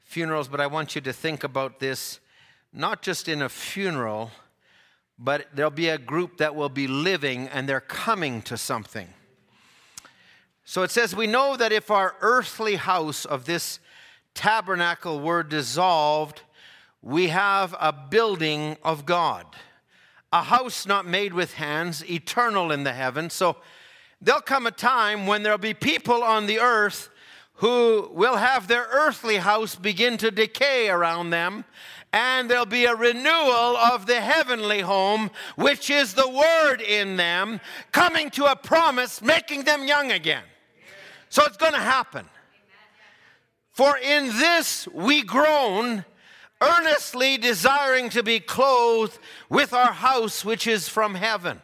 [0.05, 2.21] funerals, but I want you to think about this
[2.75, 4.31] not just in a funeral,
[5.19, 9.09] but there'll be a group that will be living and they're coming to something.
[10.67, 13.79] So it says, We know that if our earthly house of this
[14.35, 16.43] tabernacle were dissolved,
[17.01, 19.47] we have a building of God,
[20.35, 23.33] a house not made with hands, eternal in the heavens.
[23.33, 23.57] So
[24.21, 27.09] there'll come a time when there'll be people on the earth
[27.59, 31.65] who will have their earthly house begin to decay around them,
[32.13, 37.61] and there'll be a renewal of the heavenly home, which is the word in them,
[37.91, 40.45] coming to a promise, making them young again.
[41.31, 42.27] So it's going to happen.
[43.73, 46.05] For in this we groan,
[46.61, 49.19] earnestly desiring to be clothed
[49.49, 51.61] with our house which is from heaven.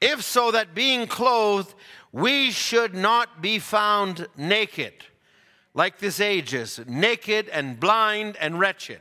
[0.00, 1.74] If so, that being clothed,
[2.12, 4.92] we should not be found naked,
[5.74, 9.00] like this age is, naked and blind and wretched.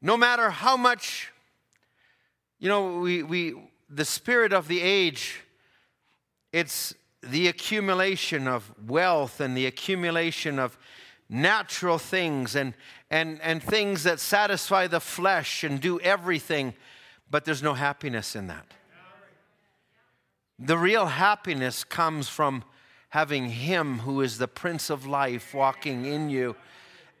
[0.00, 1.32] No matter how much,
[2.60, 3.54] you know, we, we
[3.90, 5.40] the spirit of the age,
[6.52, 10.78] it's the accumulation of wealth and the accumulation of
[11.28, 12.74] natural things and,
[13.10, 16.74] and, and things that satisfy the flesh and do everything,
[17.30, 18.66] but there's no happiness in that.
[20.58, 22.64] The real happiness comes from
[23.10, 26.56] having Him who is the Prince of Life walking in you,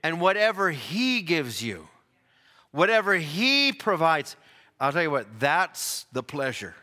[0.02, 1.88] and whatever He gives you,
[2.72, 4.36] whatever He provides,
[4.80, 6.74] I'll tell you what, that's the pleasure.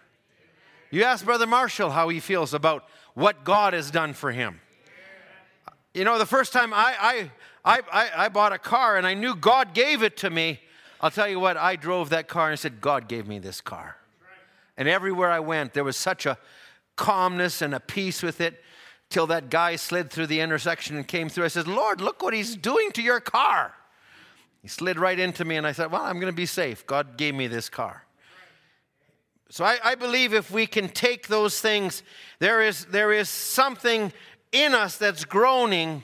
[0.91, 4.61] You ask Brother Marshall how he feels about what God has done for him.
[5.93, 7.29] You know, the first time I,
[7.65, 10.59] I, I, I, bought a car and I knew God gave it to me,
[11.01, 13.97] I'll tell you what, I drove that car and said, God gave me this car.
[14.77, 16.37] And everywhere I went, there was such a
[16.95, 18.61] calmness and a peace with it
[19.09, 21.45] till that guy slid through the intersection and came through.
[21.45, 23.73] I said, Lord, look what he's doing to your car.
[24.61, 26.87] He slid right into me, and I said, Well, I'm going to be safe.
[26.87, 28.03] God gave me this car.
[29.49, 32.01] So I, I, believe if we can take those things,
[32.39, 34.11] there is, there is something
[34.51, 36.01] in us that's groaning.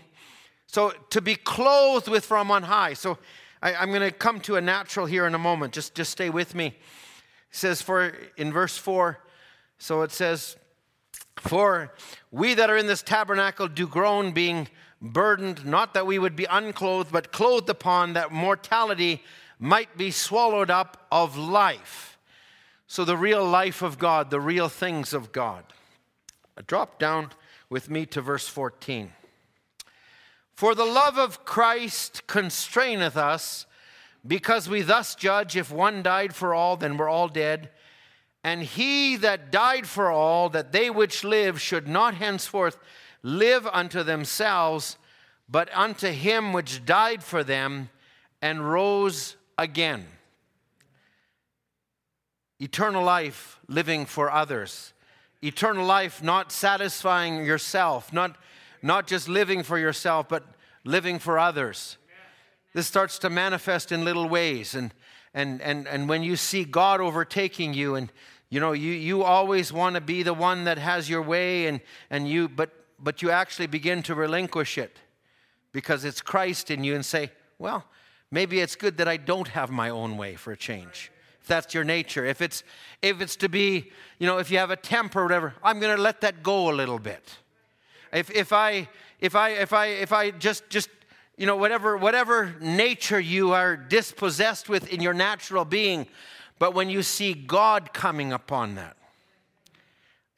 [0.67, 2.93] So to be clothed with from on high.
[2.93, 3.17] So
[3.63, 5.73] I, I'm going to come to a natural here in a moment.
[5.73, 6.77] Just, just stay with me.
[7.51, 9.19] Says for in verse 4,
[9.77, 10.55] so it says,
[11.37, 11.93] For
[12.31, 14.67] we that are in this tabernacle do groan, being
[15.01, 19.23] burdened, not that we would be unclothed, but clothed upon, that mortality
[19.59, 22.17] might be swallowed up of life.
[22.87, 25.63] So, the real life of God, the real things of God.
[26.67, 27.31] Drop down
[27.69, 29.13] with me to verse 14.
[30.53, 33.65] For the love of Christ constraineth us,
[34.25, 37.69] because we thus judge if one died for all, then we're all dead.
[38.43, 42.77] And he that died for all, that they which live should not henceforth
[43.23, 44.97] live unto themselves,
[45.49, 47.89] but unto him which died for them
[48.41, 50.07] and rose again
[52.61, 54.93] eternal life living for others,
[55.41, 58.37] eternal life not satisfying yourself, not,
[58.83, 60.45] not just living for yourself, but
[60.83, 61.97] living for others.
[62.73, 64.75] This starts to manifest in little ways.
[64.75, 64.93] And,
[65.33, 68.11] and, and, and when you see God overtaking you, and
[68.49, 71.81] you know, you, you always want to be the one that has your way, and,
[72.09, 74.97] and you, but, but you actually begin to relinquish it
[75.71, 77.85] because it's Christ in you and say, well,
[78.29, 81.73] maybe it's good that I don't have my own way for a change if that's
[81.73, 82.25] your nature.
[82.25, 82.63] If it's
[83.01, 85.95] if it's to be, you know, if you have a temper or whatever, I'm going
[85.95, 87.37] to let that go a little bit.
[88.13, 88.87] If if I
[89.19, 90.89] if I if I if I just just
[91.41, 96.05] you know whatever whatever nature you are dispossessed with in your natural being,
[96.59, 98.95] but when you see God coming upon that.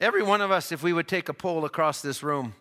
[0.00, 2.54] Every one of us if we would take a poll across this room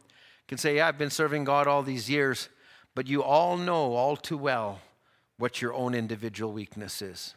[0.49, 2.49] can say, yeah, I've been serving God all these years,
[2.95, 4.81] but you all know all too well
[5.37, 7.35] what your own individual weakness is.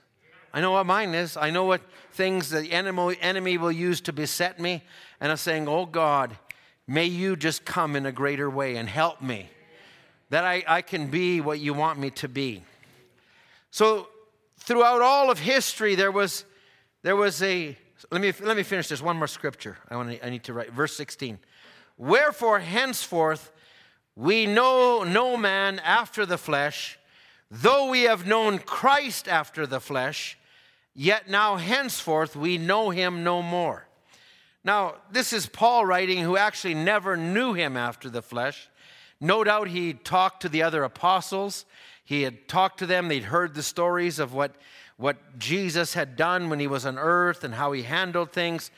[0.52, 1.36] I know what mine is.
[1.36, 1.82] I know what
[2.14, 4.82] things the enemy, enemy will use to beset me.
[5.20, 6.36] And I'm saying, Oh God,
[6.88, 9.50] may you just come in a greater way and help me
[10.30, 12.64] that I, I can be what you want me to be.
[13.70, 14.08] So,
[14.58, 16.44] throughout all of history, there was,
[17.02, 17.76] there was a,
[18.10, 19.02] let me, let me finish this.
[19.02, 20.72] One more scripture I, want to, I need to write.
[20.72, 21.38] Verse 16.
[21.98, 23.52] Wherefore, henceforth,
[24.14, 26.98] we know no man after the flesh,
[27.50, 30.38] though we have known Christ after the flesh,
[30.98, 33.86] Yet now henceforth we know him no more.
[34.64, 38.68] Now, this is Paul writing, who actually never knew him after the flesh.
[39.20, 41.64] No doubt he talked to the other apostles.
[42.04, 44.54] He had talked to them, they'd heard the stories of what,
[44.96, 48.70] what Jesus had done when he was on earth and how he handled things.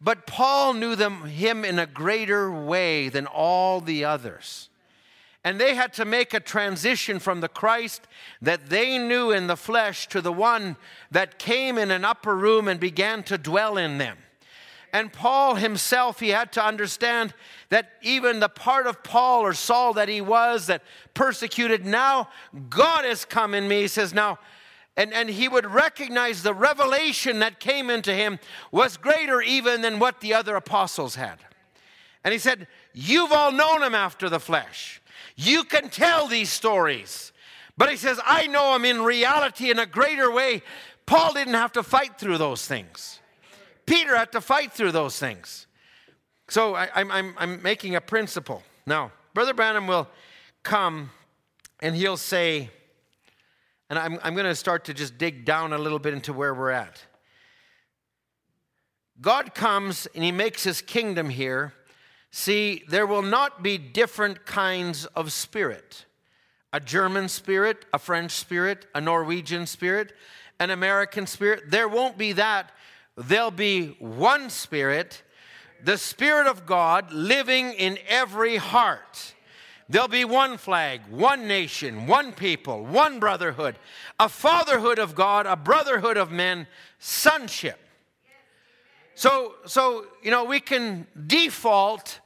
[0.00, 4.68] But Paul knew them, him in a greater way than all the others.
[5.42, 8.02] And they had to make a transition from the Christ
[8.42, 10.76] that they knew in the flesh to the one
[11.10, 14.18] that came in an upper room and began to dwell in them.
[14.92, 17.34] And Paul himself, he had to understand
[17.68, 20.82] that even the part of Paul or Saul that he was that
[21.14, 22.28] persecuted, now
[22.70, 23.82] God has come in me.
[23.82, 24.38] He says, now,
[24.96, 28.40] and, and he would recognize the revelation that came into him
[28.72, 31.38] was greater even than what the other apostles had.
[32.24, 35.00] And he said, You've all known him after the flesh.
[35.36, 37.32] You can tell these stories.
[37.76, 40.62] But he says, I know him in reality in a greater way.
[41.06, 43.17] Paul didn't have to fight through those things.
[43.88, 45.66] Peter had to fight through those things.
[46.48, 48.62] So I, am I'm, I'm making a principle.
[48.86, 50.08] Now, Brother Branham will
[50.62, 51.10] come
[51.80, 52.70] and he'll say,
[53.88, 56.54] and I'm, I'm going to start to just dig down a little bit into where
[56.54, 57.02] we're at.
[59.20, 61.72] God comes and he makes his kingdom here.
[62.30, 66.04] See, there will not be different kinds of spirit
[66.70, 70.12] a German spirit, a French spirit, a Norwegian spirit,
[70.60, 71.70] an American spirit.
[71.70, 72.70] There won't be that.
[73.18, 75.24] There'll be one spirit,
[75.82, 79.34] the Spirit of God living in every heart.
[79.88, 83.76] There'll be one flag, one nation, one people, one brotherhood,
[84.20, 86.68] a fatherhood of God, a brotherhood of men,
[87.00, 87.80] sonship.
[89.16, 92.20] So, so you know, we can default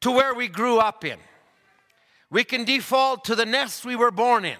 [0.00, 1.18] to where we grew up in.
[2.30, 4.56] We can default to the nest we were born in.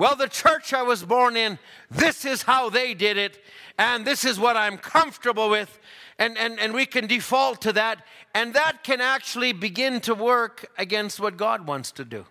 [0.00, 1.58] Well, the church I was born in,
[1.90, 3.38] this is how they did it,
[3.78, 5.78] and this is what I'm comfortable with.
[6.18, 10.70] And, and, and we can default to that, and that can actually begin to work
[10.78, 12.24] against what God wants to do.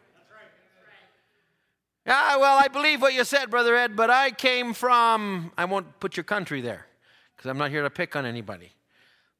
[2.07, 5.99] Ah, well, I believe what you said, Brother Ed, but I came from, I won't
[5.99, 6.87] put your country there
[7.35, 8.71] because I'm not here to pick on anybody.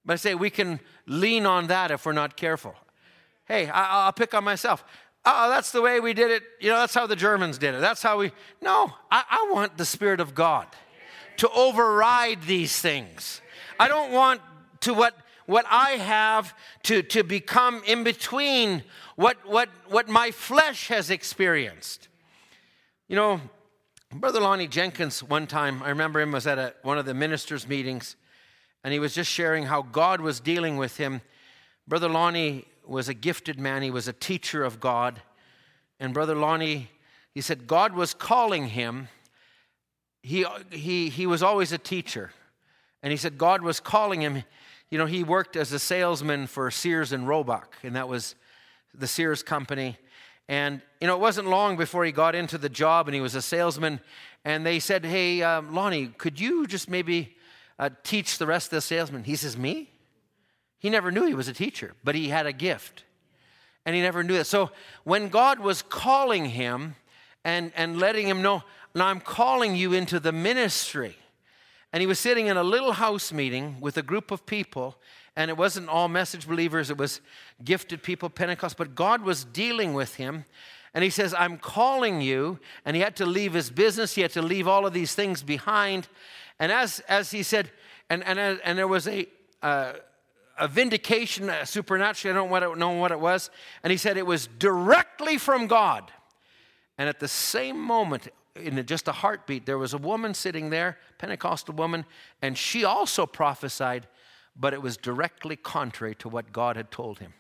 [0.06, 2.76] But I say we can lean on that if we're not careful.
[3.46, 4.84] Hey, I, will pick on myself.
[5.26, 6.44] Oh, that's the way we did it.
[6.60, 7.82] You know, that's how the Germans did it.
[7.82, 8.32] That's how we.
[8.62, 10.68] No, I, I want the Spirit of God
[11.38, 13.42] to override these things.
[13.80, 14.42] I don't want
[14.82, 15.16] to what
[15.50, 16.54] what I have
[16.84, 18.84] to, to become in between
[19.16, 22.08] what, what, what my flesh has experienced.
[23.08, 23.42] You know,
[24.14, 27.68] Brother Lonnie Jenkins, one time, I remember him was at a, one of the ministers'
[27.68, 28.16] meetings,
[28.84, 31.22] and he was just sharing how God was dealing with him.
[31.88, 35.22] Brother Lonnie was a gifted man, he was a teacher of God.
[36.00, 36.90] And Brother Lonnie,
[37.34, 39.10] he said, God was calling him.
[40.24, 42.32] He, he, he was always a teacher.
[43.04, 44.44] And he said, God was calling him.
[44.90, 48.36] You know, he worked as a salesman for Sears and Roebuck, and that was
[48.94, 49.98] the Sears company.
[50.48, 53.36] And, you know, it wasn't long before he got into the job and he was
[53.36, 54.00] a salesman.
[54.44, 57.38] And they said, Hey, um, Lonnie, could you just maybe
[57.78, 59.24] uh, teach the rest of the salesmen?
[59.26, 59.92] He says, Me?
[60.80, 63.04] He never knew he was a teacher, but he had a gift.
[63.86, 64.48] And he never knew that.
[64.48, 64.72] So
[65.04, 66.96] when God was calling him
[67.44, 68.64] and, and letting him know,
[68.96, 71.18] Now I'm calling you into the ministry.
[71.92, 74.96] And he was sitting in a little house meeting with a group of people,
[75.36, 77.20] and it wasn't all message believers, it was
[77.64, 80.46] gifted people, Pentecost, but God was dealing with him.
[80.94, 82.60] And he says, I'm calling you.
[82.84, 85.42] And he had to leave his business, he had to leave all of these things
[85.42, 86.08] behind.
[86.60, 87.72] And as, as he said,
[88.10, 89.28] and, and, and there was a,
[89.62, 89.94] uh,
[90.60, 93.50] a vindication, a supernatural, I don't know what it was.
[93.84, 96.12] And he said it was directly from God.
[96.98, 100.98] And at the same moment, in just a heartbeat, there was a woman sitting there,
[101.18, 102.06] Pentecostal woman,
[102.42, 104.08] and she also prophesied,
[104.56, 107.34] but it was directly contrary to what God had told him.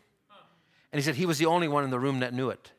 [0.91, 2.71] And he said he was the only one in the room that knew it.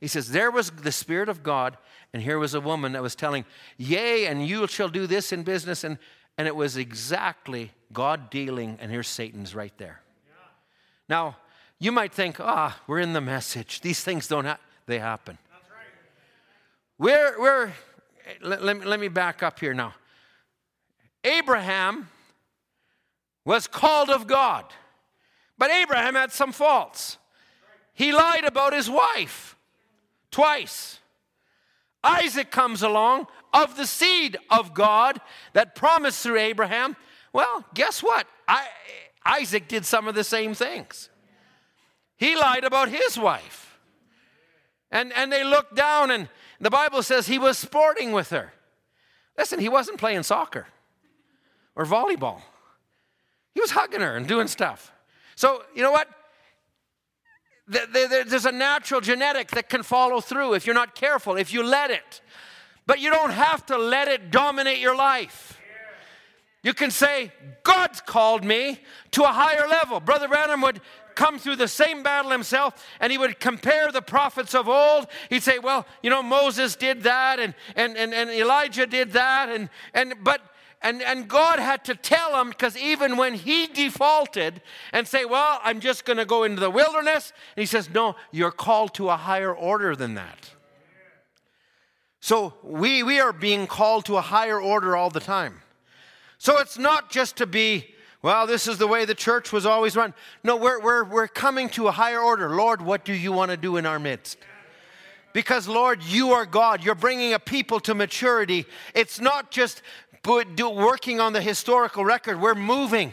[0.00, 1.76] He says, There was the Spirit of God,
[2.12, 3.44] and here was a woman that was telling,
[3.76, 5.84] Yea, and you shall do this in business.
[5.84, 5.98] And,
[6.38, 10.00] and it was exactly God dealing, and here's Satan's right there.
[10.26, 10.32] Yeah.
[11.08, 11.36] Now,
[11.78, 13.80] you might think, ah, we're in the message.
[13.80, 14.64] These things don't happen.
[14.86, 15.38] They happen.
[16.98, 17.72] We're, we're
[18.40, 19.94] let, let, me, let me back up here now.
[21.24, 22.08] Abraham
[23.44, 24.64] was called of God,
[25.58, 27.18] but Abraham had some faults.
[27.94, 29.56] He lied about his wife
[30.30, 31.00] twice.
[32.04, 35.20] Isaac comes along of the seed of God
[35.52, 36.96] that promised through Abraham.
[37.32, 38.26] Well, guess what?
[38.48, 38.66] I,
[39.24, 41.08] Isaac did some of the same things.
[42.16, 43.78] He lied about his wife.
[44.90, 46.28] And, and they looked down and
[46.60, 48.52] the Bible says he was sporting with her.
[49.36, 50.66] Listen, he wasn't playing soccer
[51.74, 52.42] or volleyball,
[53.54, 54.92] he was hugging her and doing stuff.
[55.34, 56.08] So, you know what?
[57.66, 61.90] There's a natural genetic that can follow through if you're not careful, if you let
[61.90, 62.20] it.
[62.86, 65.58] But you don't have to let it dominate your life.
[66.62, 67.32] You can say,
[67.64, 68.78] God's called me
[69.12, 69.98] to a higher level.
[69.98, 70.80] Brother Branham would
[71.14, 75.06] come through the same battle himself and he would compare the prophets of old.
[75.28, 79.48] He'd say, Well, you know, Moses did that and, and, and, and Elijah did that.
[79.48, 80.40] And, and, but,
[80.80, 84.62] and, and God had to tell him because even when he defaulted
[84.92, 88.16] and say, Well, I'm just going to go into the wilderness, and he says, No,
[88.30, 90.50] you're called to a higher order than that.
[92.22, 95.60] So we, we are being called to a higher order all the time.
[96.38, 97.88] So it's not just to be
[98.22, 100.14] well, this is the way the church was always run.
[100.44, 102.54] No, we're, we're, we're coming to a higher order.
[102.54, 104.38] Lord, what do you want to do in our midst?
[105.32, 106.84] Because, Lord, you are God.
[106.84, 108.64] You're bringing a people to maturity.
[108.94, 109.82] It's not just
[110.24, 113.12] working on the historical record, we're moving.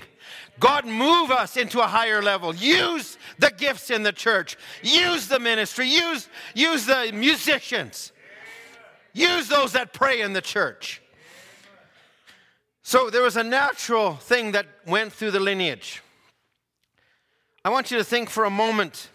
[0.60, 2.53] God, move us into a higher level.
[2.53, 4.57] Use the gifts in the church.
[4.84, 5.88] Use the ministry.
[5.88, 8.12] Use, use the musicians.
[9.14, 11.01] Use those that pray in the church.
[12.82, 16.01] So there was a natural thing that went through the lineage.
[17.64, 19.10] I want you to think for a moment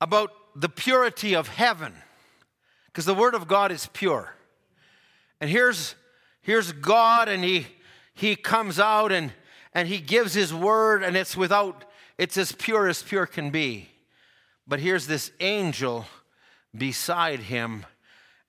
[0.00, 1.92] about the purity of heaven,
[2.86, 4.34] because the Word of God is pure.
[5.40, 5.94] And here's,
[6.42, 7.66] here's God, and he,
[8.14, 9.32] he comes out and,
[9.72, 11.84] and He gives His Word, and it's without,
[12.18, 13.90] it's as pure as pure can be.
[14.66, 16.06] But here's this angel
[16.76, 17.86] beside Him,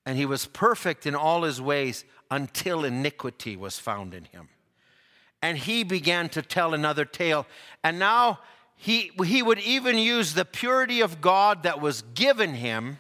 [0.10, 4.50] and He was perfect in all His ways until iniquity was found in Him
[5.42, 7.46] and he began to tell another tale.
[7.84, 8.40] And now
[8.76, 13.00] he, he would even use the purity of God that was given him.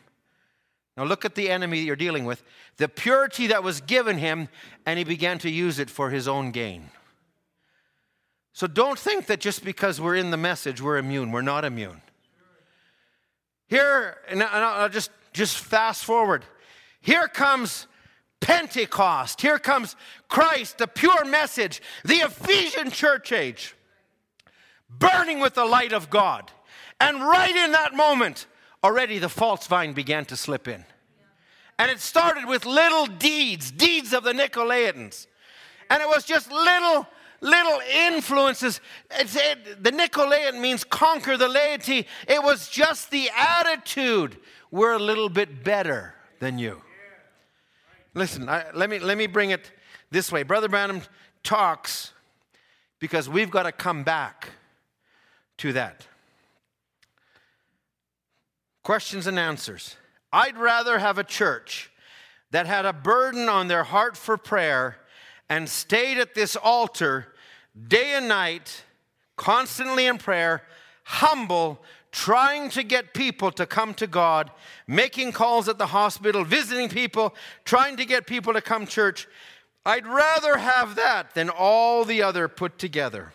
[0.95, 2.43] Now look at the enemy that you're dealing with.
[2.77, 4.49] The purity that was given him,
[4.85, 6.89] and he began to use it for his own gain.
[8.53, 11.31] So don't think that just because we're in the message, we're immune.
[11.31, 12.01] We're not immune.
[13.67, 16.43] Here, and I'll just, just fast forward.
[17.01, 17.87] Here comes
[18.39, 19.41] Pentecost.
[19.41, 19.95] Here comes
[20.27, 23.75] Christ, the pure message, the Ephesian church age,
[24.89, 26.51] burning with the light of God.
[26.99, 28.47] And right in that moment,
[28.83, 30.85] already the false vine began to slip in.
[31.77, 35.27] And it started with little deeds, deeds of the Nicolaitans.
[35.89, 37.07] And it was just little,
[37.39, 38.81] little influences.
[39.11, 42.05] It, the Nicolaitan means conquer the laity.
[42.27, 44.37] It was just the attitude.
[44.71, 46.81] We're a little bit better than you.
[48.13, 49.71] Listen, I, let, me, let me bring it
[50.11, 50.43] this way.
[50.43, 51.01] Brother Branham
[51.43, 52.13] talks
[52.99, 54.49] because we've got to come back
[55.57, 56.07] to that.
[58.83, 59.95] Questions and answers.
[60.31, 61.91] I'd rather have a church
[62.51, 64.97] that had a burden on their heart for prayer
[65.49, 67.33] and stayed at this altar
[67.87, 68.83] day and night,
[69.35, 70.63] constantly in prayer,
[71.03, 71.81] humble,
[72.11, 74.51] trying to get people to come to God,
[74.87, 77.35] making calls at the hospital, visiting people,
[77.65, 79.27] trying to get people to come church.
[79.85, 83.31] I'd rather have that than all the other put together.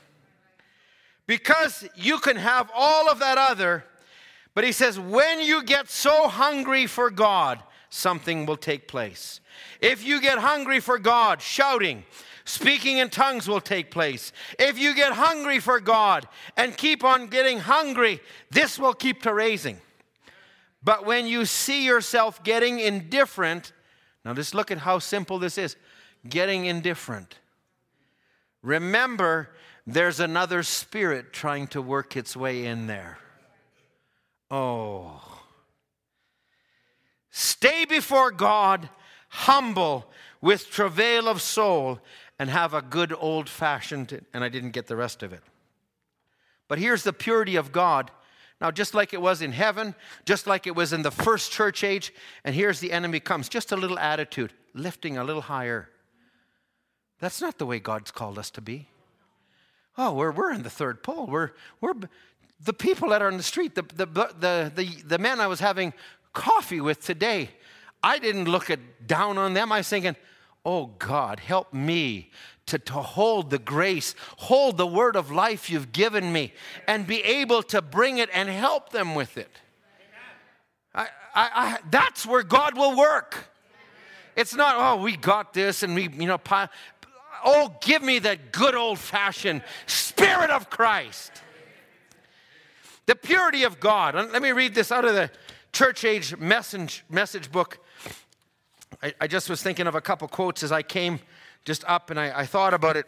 [1.26, 3.84] Because you can have all of that other,
[4.54, 9.40] but he says, when you get so hungry for God, something will take place.
[9.80, 12.04] If you get hungry for God, shouting,
[12.44, 14.32] Speaking in tongues will take place.
[14.58, 18.20] If you get hungry for God and keep on getting hungry,
[18.50, 19.78] this will keep to raising.
[20.82, 23.72] But when you see yourself getting indifferent,
[24.24, 25.76] now just look at how simple this is
[26.28, 27.38] getting indifferent.
[28.62, 29.50] Remember,
[29.86, 33.18] there's another spirit trying to work its way in there.
[34.50, 35.20] Oh.
[37.30, 38.88] Stay before God,
[39.28, 41.98] humble, with travail of soul,
[42.38, 45.42] and have a good old fashioned, and I didn't get the rest of it.
[46.68, 48.10] But here's the purity of God.
[48.60, 51.84] Now, just like it was in heaven, just like it was in the first church
[51.84, 52.12] age,
[52.44, 55.88] and here's the enemy comes, just a little attitude, lifting a little higher.
[57.20, 58.88] That's not the way God's called us to be.
[59.96, 61.26] Oh, we're, we're in the third pull.
[61.26, 61.94] We're, we're
[62.64, 65.60] the people that are in the street, the, the, the, the, the men I was
[65.60, 65.92] having
[66.32, 67.50] coffee with today,
[68.02, 69.72] I didn't look at, down on them.
[69.72, 70.16] I was thinking,
[70.64, 72.30] Oh God, help me
[72.66, 76.52] to, to hold the grace, hold the word of life you've given me,
[76.88, 79.50] and be able to bring it and help them with it.
[80.94, 81.02] I,
[81.34, 83.48] I, I, that's where God will work.
[84.36, 86.70] It's not, oh, we got this and we, you know, pile.
[87.44, 91.30] oh, give me that good old fashioned Spirit of Christ.
[93.06, 94.14] The purity of God.
[94.14, 95.30] Let me read this out of the
[95.72, 97.83] church age message, message book.
[99.04, 101.20] I, I just was thinking of a couple quotes as I came
[101.66, 103.04] just up and I, I thought about it.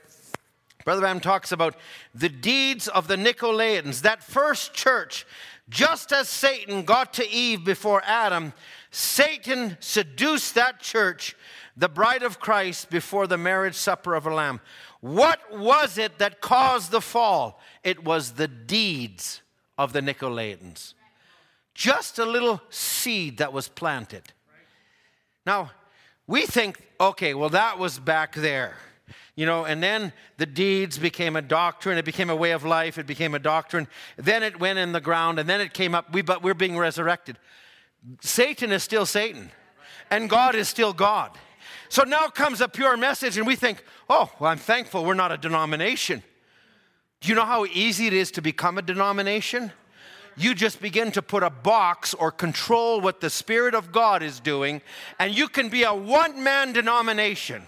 [0.84, 1.74] Brother Branham talks about
[2.14, 5.26] the deeds of the Nicolaitans, that first church,
[5.70, 8.52] just as Satan got to Eve before Adam,
[8.90, 11.34] Satan seduced that church,
[11.78, 14.60] the bride of Christ, before the marriage supper of a lamb.
[15.00, 17.58] What was it that caused the fall?
[17.82, 19.40] It was the deeds
[19.78, 20.92] of the Nicolaitans.
[21.74, 24.22] Just a little seed that was planted.
[25.46, 25.70] Now,
[26.26, 28.76] we think, okay, well, that was back there.
[29.36, 31.98] You know, and then the deeds became a doctrine.
[31.98, 32.96] It became a way of life.
[32.96, 33.86] It became a doctrine.
[34.16, 36.12] Then it went in the ground, and then it came up.
[36.12, 37.38] We, but we're being resurrected.
[38.22, 39.50] Satan is still Satan,
[40.10, 41.32] and God is still God.
[41.88, 45.32] So now comes a pure message, and we think, oh, well, I'm thankful we're not
[45.32, 46.22] a denomination.
[47.20, 49.70] Do you know how easy it is to become a denomination?
[50.36, 54.40] You just begin to put a box or control what the Spirit of God is
[54.40, 54.82] doing,
[55.18, 57.62] and you can be a one man denomination.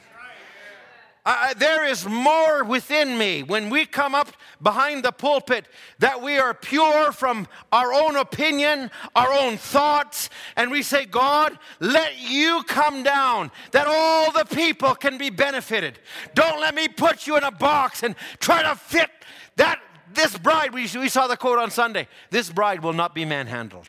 [1.27, 5.67] Uh, there is more within me when we come up behind the pulpit
[5.99, 11.59] that we are pure from our own opinion, our own thoughts, and we say, God,
[11.81, 15.99] let you come down that all the people can be benefited.
[16.35, 19.11] Don't let me put you in a box and try to fit
[19.57, 19.81] that.
[20.15, 23.89] This bride, we, we saw the quote on Sunday, this bride will not be manhandled.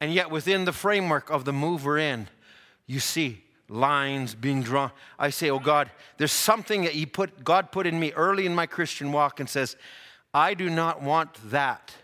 [0.00, 2.28] And yet, within the framework of the move we're in,
[2.86, 4.90] you see lines being drawn.
[5.18, 8.54] I say, Oh God, there's something that He put, God put in me early in
[8.54, 9.76] my Christian walk and says,
[10.34, 11.94] I do not want that.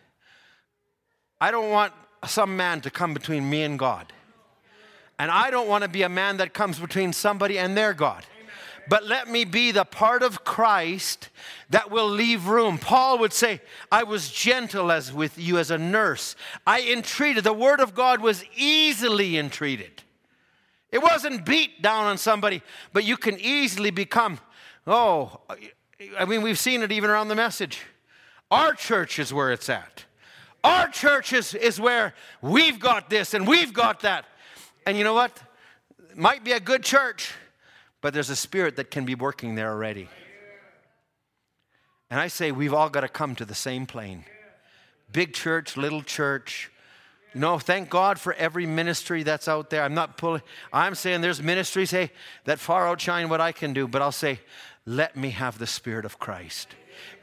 [1.41, 1.93] I don't want
[2.27, 4.13] some man to come between me and God.
[5.19, 8.25] And I don't want to be a man that comes between somebody and their God.
[8.89, 11.29] But let me be the part of Christ
[11.71, 12.79] that will leave room.
[12.79, 13.61] Paul would say,
[13.91, 16.37] I was gentle as with you as a nurse.
[16.67, 17.45] I entreated.
[17.45, 20.03] The word of God was easily entreated.
[20.91, 22.63] It wasn't beat down on somebody,
[22.93, 24.39] but you can easily become,
[24.87, 25.41] oh,
[26.19, 27.81] I mean, we've seen it even around the message.
[28.51, 30.05] Our church is where it's at.
[30.63, 34.27] Our church is, is where we've got this and we've got that.
[34.87, 35.37] And you know what?
[36.15, 37.33] Might be a good church,
[38.03, 40.09] but there's a spirit that can be working there already.
[42.11, 44.27] And I say we've all got to come to the same plane.
[45.11, 46.71] Big church, little church,
[47.35, 49.83] you know, thank God for every ministry that's out there.
[49.83, 50.43] I'm not pulling,
[50.73, 52.11] I'm saying there's ministries, hey,
[52.45, 54.41] that far outshine what I can do, but I'll say,
[54.85, 56.69] let me have the Spirit of Christ.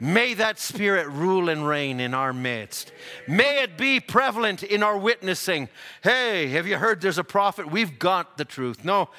[0.00, 2.92] May that Spirit rule and reign in our midst.
[3.28, 5.68] May it be prevalent in our witnessing.
[6.02, 7.70] Hey, have you heard there's a prophet?
[7.70, 8.84] We've got the truth.
[8.84, 9.10] No,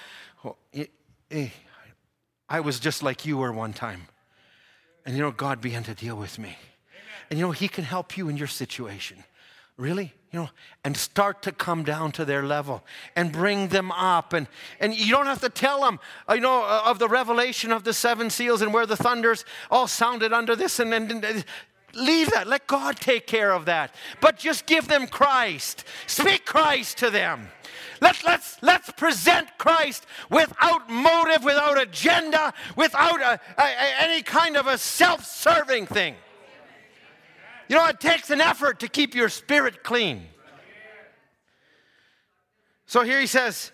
[2.50, 4.08] I was just like you were one time.
[5.06, 6.58] And you know, God began to deal with me.
[7.30, 9.24] And you know, He can help you in your situation.
[9.78, 10.14] Really?
[10.32, 10.50] You know,
[10.86, 12.84] and start to come down to their level
[13.16, 14.34] and bring them up.
[14.34, 14.48] And,
[14.80, 17.84] and you don't have to tell them, uh, you know, uh, of the revelation of
[17.84, 20.80] the seven seals and where the thunders all sounded under this.
[20.80, 21.44] And then
[21.96, 22.48] leave that.
[22.48, 23.94] Let God take care of that.
[24.20, 25.84] But just give them Christ.
[26.08, 27.50] Speak Christ to them.
[28.02, 34.58] Let, let's, let's present Christ without motive, without agenda, without a, a, a, any kind
[34.58, 36.16] of a self serving thing.
[37.70, 40.28] You know, it takes an effort to keep your spirit clean.
[42.86, 43.72] So here he says,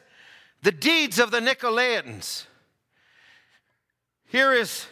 [0.62, 2.46] the deeds of the Nicolaitans.
[4.28, 4.86] Here is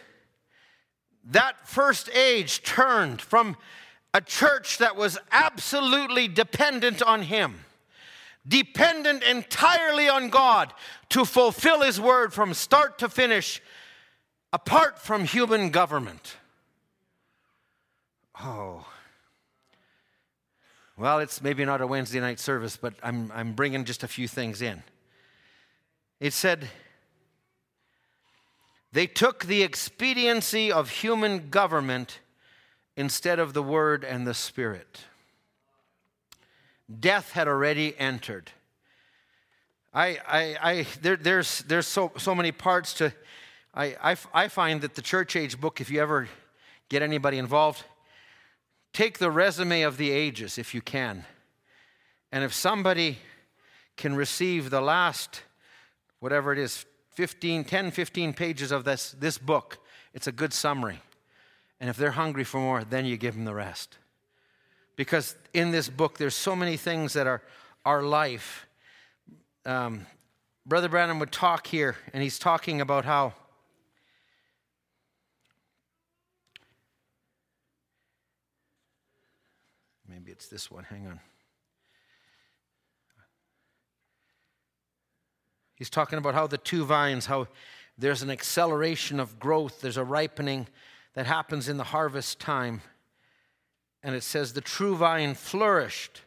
[1.30, 3.56] that first age turned from
[4.14, 7.60] a church that was absolutely dependent on him,
[8.46, 10.72] dependent entirely on God
[11.10, 13.60] to fulfill his word from start to finish,
[14.52, 16.36] apart from human government.
[18.40, 18.86] Oh.
[20.96, 24.28] Well, it's maybe not a Wednesday night service, but I'm, I'm bringing just a few
[24.28, 24.82] things in.
[26.20, 26.68] It said,
[28.96, 32.20] they took the expediency of human government
[32.96, 35.00] instead of the Word and the Spirit.
[36.98, 38.50] Death had already entered.
[39.92, 43.12] I, I, I, there, there's, there's so, so many parts to.
[43.74, 46.28] I, I, I find that the church age book, if you ever
[46.88, 47.84] get anybody involved,
[48.96, 51.26] Take the resume of the ages if you can.
[52.32, 53.18] And if somebody
[53.98, 55.42] can receive the last,
[56.18, 56.86] whatever it is,
[57.16, 59.78] 15, 10, 15 pages of this, this book,
[60.12, 61.00] it's a good summary.
[61.80, 63.96] And if they're hungry for more, then you give them the rest.
[64.96, 67.42] Because in this book, there's so many things that are
[67.86, 68.66] our life.
[69.64, 70.06] Um,
[70.66, 73.32] Brother Branham would talk here, and he's talking about how
[80.08, 80.84] Maybe it's this one.
[80.84, 81.20] Hang on.
[85.76, 87.46] He's talking about how the two vines, how
[87.96, 90.66] there's an acceleration of growth, there's a ripening
[91.14, 92.82] that happens in the harvest time.
[94.02, 96.22] And it says the true vine flourished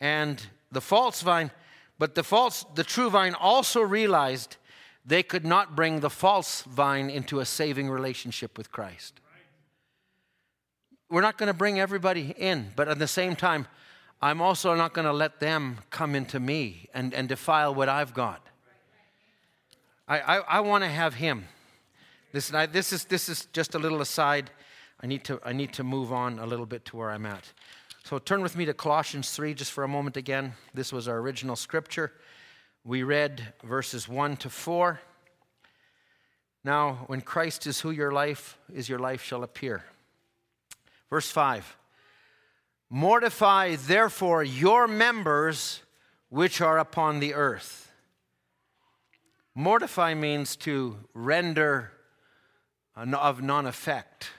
[0.00, 0.40] and
[0.70, 1.50] the false vine,
[1.98, 4.56] but the false the true vine also realized
[5.04, 9.20] they could not bring the false vine into a saving relationship with Christ
[11.14, 13.68] we're not going to bring everybody in, but at the same time,
[14.24, 18.14] I'm also not going to let them come into me and, and defile what I've
[18.14, 18.40] got.
[20.08, 21.44] I, I, I want to have him.
[22.32, 24.50] Listen, I, this, is, this is just a little aside.
[25.02, 27.52] I need, to, I need to move on a little bit to where I'm at.
[28.04, 30.54] So turn with me to Colossians 3 just for a moment again.
[30.72, 32.10] This was our original scripture.
[32.82, 35.00] We read verses 1 to 4.
[36.64, 39.84] Now, when Christ is who your life is, your life shall appear.
[41.10, 41.76] Verse 5
[42.94, 45.82] Mortify therefore your members
[46.28, 47.90] which are upon the earth.
[49.56, 51.90] Mortify means to render
[52.94, 54.30] of non effect.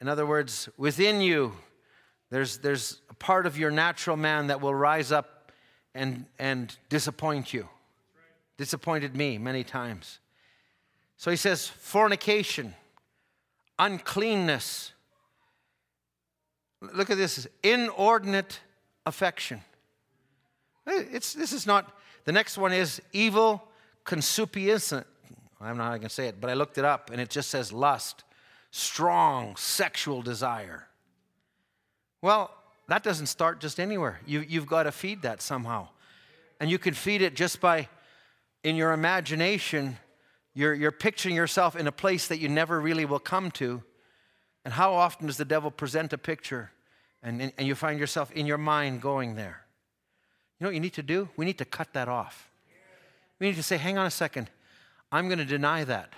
[0.00, 1.52] In other words, within you,
[2.30, 5.52] there's, there's a part of your natural man that will rise up
[5.94, 7.68] and, and disappoint you.
[8.56, 10.18] Disappointed me many times.
[11.16, 12.74] So he says, fornication,
[13.78, 14.94] uncleanness.
[16.80, 18.60] Look at this inordinate
[19.04, 19.60] affection.
[20.86, 23.62] It's, this is not, the next one is evil
[24.04, 25.06] concupiscence.
[25.60, 27.28] I don't know how I can say it, but I looked it up and it
[27.28, 28.24] just says lust,
[28.70, 30.86] strong sexual desire.
[32.22, 32.50] Well,
[32.88, 34.20] that doesn't start just anywhere.
[34.26, 35.88] You, you've got to feed that somehow.
[36.58, 37.88] And you can feed it just by,
[38.64, 39.98] in your imagination,
[40.54, 43.82] you're, you're picturing yourself in a place that you never really will come to.
[44.64, 46.70] And how often does the devil present a picture
[47.22, 49.64] and, and you find yourself in your mind going there?
[50.58, 51.28] You know what you need to do?
[51.36, 52.50] We need to cut that off.
[53.38, 54.50] We need to say, hang on a second.
[55.10, 56.12] I'm going to deny that.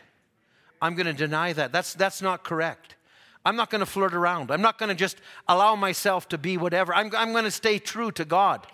[0.81, 1.71] I'm going to deny that.
[1.71, 2.97] That's, that's not correct.
[3.45, 4.51] I'm not going to flirt around.
[4.51, 5.17] I'm not going to just
[5.49, 6.95] allow myself to be whatever.
[6.95, 8.67] I'm, I'm going to stay true to God.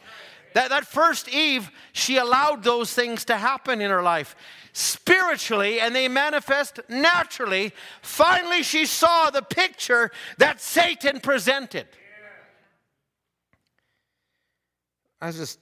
[0.54, 4.34] That, that first Eve, she allowed those things to happen in her life
[4.72, 7.72] spiritually and they manifest naturally.
[8.00, 11.86] Finally, she saw the picture that Satan presented.
[15.20, 15.58] I was just,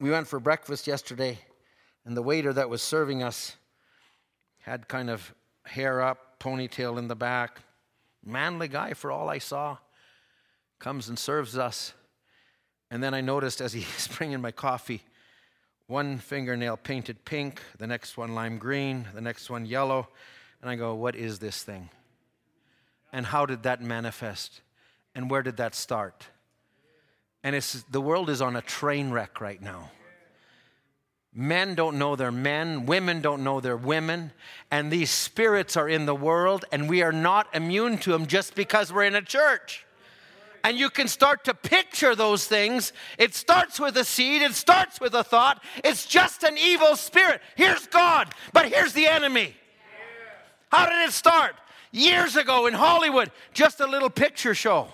[0.00, 1.38] we went for breakfast yesterday,
[2.04, 3.56] and the waiter that was serving us
[4.60, 7.62] had kind of hair up, ponytail in the back.
[8.24, 9.78] Manly guy for all I saw.
[10.78, 11.94] Comes and serves us.
[12.94, 15.02] And then I noticed as he's bringing my coffee,
[15.88, 20.06] one fingernail painted pink, the next one lime green, the next one yellow.
[20.60, 21.90] And I go, What is this thing?
[23.12, 24.60] And how did that manifest?
[25.12, 26.28] And where did that start?
[27.42, 29.90] And it's, the world is on a train wreck right now.
[31.34, 34.30] Men don't know they're men, women don't know they're women,
[34.70, 38.54] and these spirits are in the world, and we are not immune to them just
[38.54, 39.84] because we're in a church.
[40.64, 42.94] And you can start to picture those things.
[43.18, 45.62] It starts with a seed, it starts with a thought.
[45.84, 47.42] It's just an evil spirit.
[47.54, 49.54] Here's God, but here's the enemy.
[50.72, 51.54] How did it start?
[51.92, 54.88] Years ago in Hollywood, just a little picture show.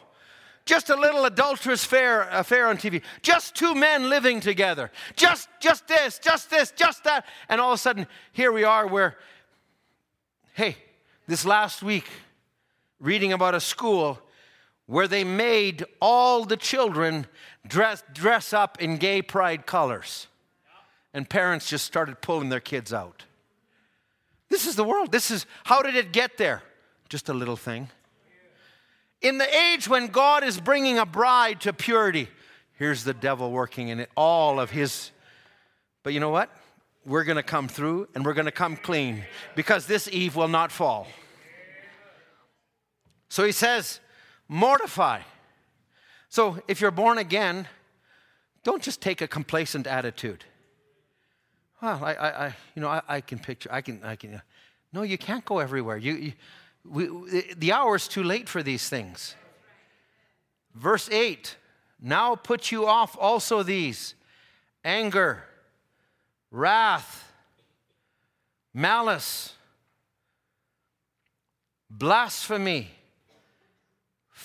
[0.66, 3.02] Just a little adulterous affair, affair on TV.
[3.22, 4.90] Just two men living together.
[5.16, 7.24] Just, just this, just this, just that.
[7.48, 9.16] And all of a sudden, here we are where,
[10.52, 10.76] hey,
[11.26, 12.08] this last week,
[12.98, 14.18] reading about a school
[14.90, 17.24] where they made all the children
[17.64, 20.26] dress, dress up in gay pride colors.
[21.14, 23.22] And parents just started pulling their kids out.
[24.48, 25.12] This is the world.
[25.12, 26.64] This is how did it get there?
[27.08, 27.88] Just a little thing.
[29.22, 32.28] In the age when God is bringing a bride to purity,
[32.76, 35.12] here's the devil working in it, all of his.
[36.02, 36.50] But you know what?
[37.06, 39.22] We're going to come through and we're going to come clean
[39.54, 41.06] because this Eve will not fall.
[43.28, 44.00] So he says,
[44.50, 45.22] mortify.
[46.28, 47.68] So if you're born again,
[48.64, 50.44] don't just take a complacent attitude.
[51.80, 54.34] Well, I, I, I you know, I, I, can picture, I can, I can.
[54.34, 54.40] Uh,
[54.92, 55.96] no, you can't go everywhere.
[55.96, 56.32] You, you
[56.84, 59.34] we, the hour is too late for these things.
[60.74, 61.56] Verse 8
[62.00, 64.14] Now put you off also these
[64.84, 65.44] anger,
[66.50, 67.32] wrath,
[68.74, 69.54] malice,
[71.88, 72.90] blasphemy,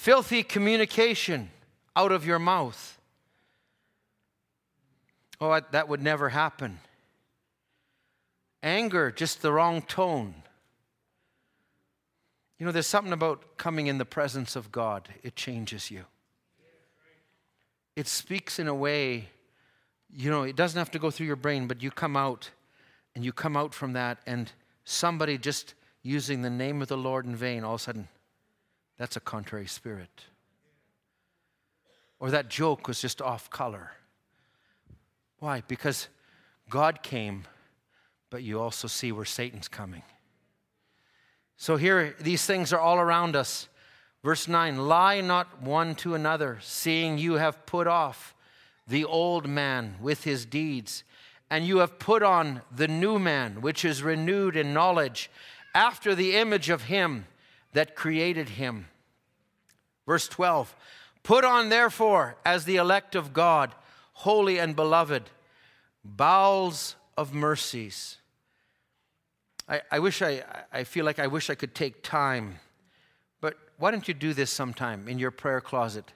[0.05, 1.49] filthy communication
[1.95, 2.99] out of your mouth.
[5.41, 6.77] Oh, that would never happen.
[8.61, 10.35] Anger, just the wrong tone.
[12.59, 16.05] You know, there's something about coming in the presence of God, it changes you.
[17.95, 19.29] It speaks in a way,
[20.15, 22.51] you know, it doesn't have to go through your brain, but you come out
[23.15, 24.51] and you come out from that, and
[24.83, 28.07] somebody just using the name of the Lord in vain, all of a sudden,
[28.97, 30.25] that's a contrary spirit.
[32.19, 33.91] Or that joke was just off color.
[35.39, 35.63] Why?
[35.67, 36.07] Because
[36.69, 37.43] God came,
[38.29, 40.03] but you also see where Satan's coming.
[41.57, 43.67] So here, these things are all around us.
[44.23, 48.33] Verse 9 Lie not one to another, seeing you have put off
[48.87, 51.03] the old man with his deeds,
[51.49, 55.29] and you have put on the new man, which is renewed in knowledge,
[55.73, 57.25] after the image of him
[57.75, 58.87] that created him.
[60.05, 60.75] Verse 12
[61.23, 63.73] Put on, therefore, as the elect of God,
[64.13, 65.29] holy and beloved,
[66.03, 68.17] bowels of mercies
[69.67, 72.59] I, I wish I, I feel like I wish I could take time,
[73.41, 76.13] but why don't you do this sometime in your prayer closet?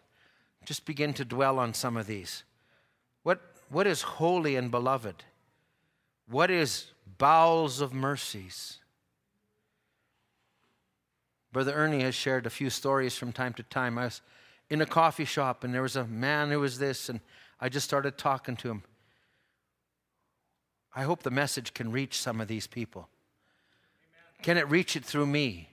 [0.66, 2.44] Just begin to dwell on some of these.
[3.24, 5.24] What, what is holy and beloved?
[6.30, 8.78] What is bowels of mercies?
[11.52, 13.98] Brother Ernie has shared a few stories from time to time.
[13.98, 14.22] I was
[14.70, 17.20] in a coffee shop and there was a man who was this, and
[17.60, 18.84] I just started talking to him.
[20.96, 23.10] I hope the message can reach some of these people.
[24.42, 25.70] Can it reach it through me?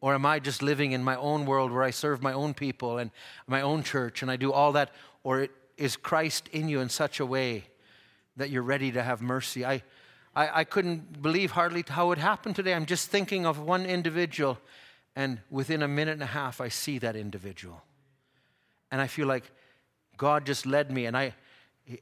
[0.00, 2.96] Or am I just living in my own world where I serve my own people
[2.96, 3.10] and
[3.46, 4.90] my own church and I do all that?
[5.22, 7.64] Or is Christ in you in such a way
[8.36, 9.66] that you're ready to have mercy?
[9.66, 9.82] I,
[10.34, 12.72] I, I couldn't believe hardly how it happened today.
[12.72, 14.58] I'm just thinking of one individual,
[15.16, 17.82] and within a minute and a half, I see that individual.
[18.90, 19.50] And I feel like
[20.16, 21.34] God just led me, and I,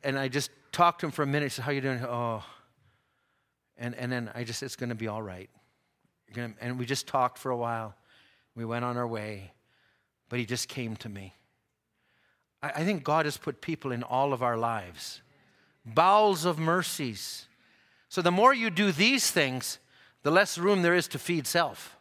[0.02, 1.46] and I just talked to him for a minute.
[1.46, 2.04] He said, How you doing?
[2.04, 2.44] Oh.
[3.76, 5.48] And, and then I just, it's going to be all right.
[6.34, 7.94] Gonna, and we just talked for a while.
[8.54, 9.52] We went on our way.
[10.28, 11.34] But he just came to me.
[12.62, 15.22] I, I think God has put people in all of our lives,
[15.84, 17.46] bowels of mercies.
[18.09, 19.78] So the more you do these things,
[20.22, 21.97] the less room there is to feed self.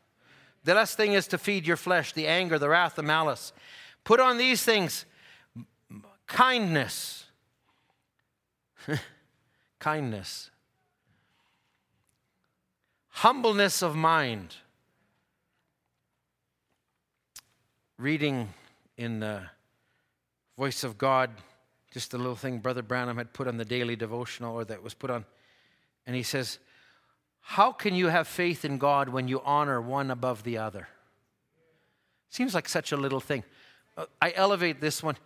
[0.67, 3.53] The last thing is to feed your flesh, the anger, the wrath, the malice.
[4.03, 5.05] Put on these things
[6.27, 7.25] kindness.
[9.79, 10.51] kindness.
[13.07, 14.57] Humbleness of mind.
[17.97, 18.49] Reading
[18.97, 19.43] in the
[20.57, 21.29] Voice of God,
[21.91, 24.93] just a little thing Brother Branham had put on the daily devotional or that was
[24.93, 25.23] put on.
[26.05, 26.59] And he says,
[27.49, 30.87] How can you have faith in God when you honor one above the other?
[32.29, 33.43] Seems like such a little thing.
[33.95, 35.17] Uh, I elevate this one.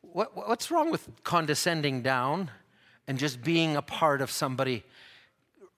[0.00, 2.50] What, what's wrong with condescending down
[3.06, 4.84] and just being a part of somebody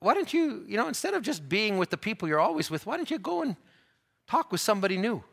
[0.04, 2.84] why don't you, you know, instead of just being with the people you're always with,
[2.84, 3.56] why don't you go and
[4.26, 5.24] talk with somebody new?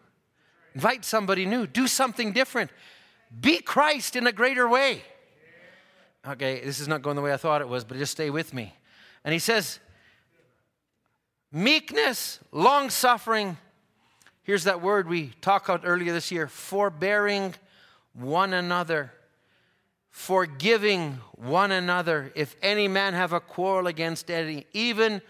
[0.73, 1.67] Invite somebody new.
[1.67, 2.71] Do something different.
[3.37, 5.01] Be Christ in a greater way.
[6.25, 8.53] Okay, this is not going the way I thought it was, but just stay with
[8.53, 8.73] me.
[9.25, 9.79] And he says,
[11.51, 13.57] meekness, long suffering.
[14.43, 17.53] Here's that word we talked about earlier this year forbearing
[18.13, 19.11] one another
[20.11, 25.21] forgiving one another if any man have a quarrel against any, even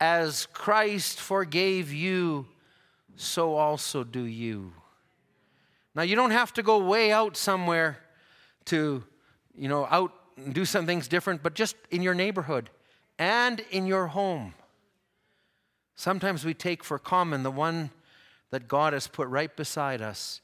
[0.00, 2.46] as Christ forgave you,
[3.16, 4.72] so also do you.
[5.94, 7.98] Now, you don't have to go way out somewhere
[8.66, 9.04] to,
[9.54, 12.70] you know, out and do some things different, but just in your neighborhood
[13.18, 14.54] and in your home.
[16.00, 17.90] Sometimes we take for common the one
[18.52, 20.40] that God has put right beside us,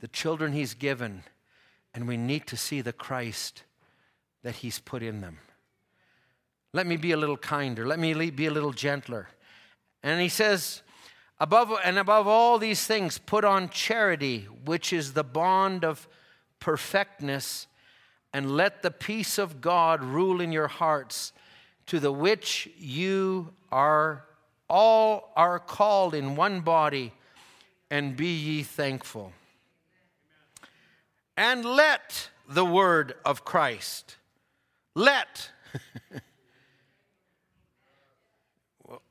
[0.00, 1.22] the children He's given
[1.92, 3.64] and we need to see the Christ
[4.42, 5.36] that He's put in them.
[6.72, 7.86] Let me be a little kinder.
[7.86, 9.28] Let me be a little gentler.
[10.02, 10.80] And He says,
[11.38, 16.08] above and above all these things, put on charity, which is the bond of
[16.58, 17.66] perfectness,
[18.32, 21.34] and let the peace of God rule in your hearts,
[21.84, 24.24] to the which you are
[24.68, 27.12] all are called in one body,
[27.90, 29.32] and be ye thankful.
[31.36, 34.16] And let the word of Christ,
[34.94, 35.50] let,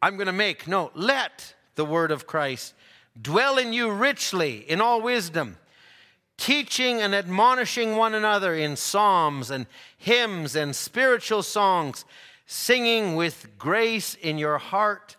[0.01, 2.73] I'm going to make, no, let the word of Christ
[3.21, 5.57] dwell in you richly in all wisdom,
[6.37, 12.05] teaching and admonishing one another in psalms and hymns and spiritual songs,
[12.45, 15.15] singing with grace in your heart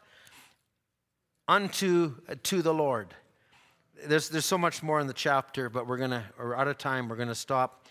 [1.49, 3.15] unto to the Lord
[4.05, 7.09] there's, there's so much more in the chapter, but we're to, or out of time,
[7.09, 7.87] we're to stop.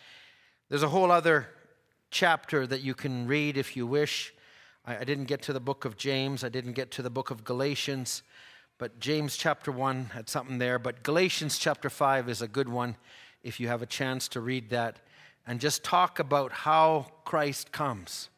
[0.70, 1.48] There's a whole other
[2.12, 4.34] chapter that you can read if you wish.
[4.86, 7.32] I, I didn't get to the book of James, I didn't get to the book
[7.32, 8.24] of Galatians,
[8.78, 10.78] but James chapter 1 had something there.
[10.78, 12.98] But Galatians chapter 5 is a good one
[13.44, 14.98] if you have a chance to read that
[15.48, 18.30] and just talk about how Christ comes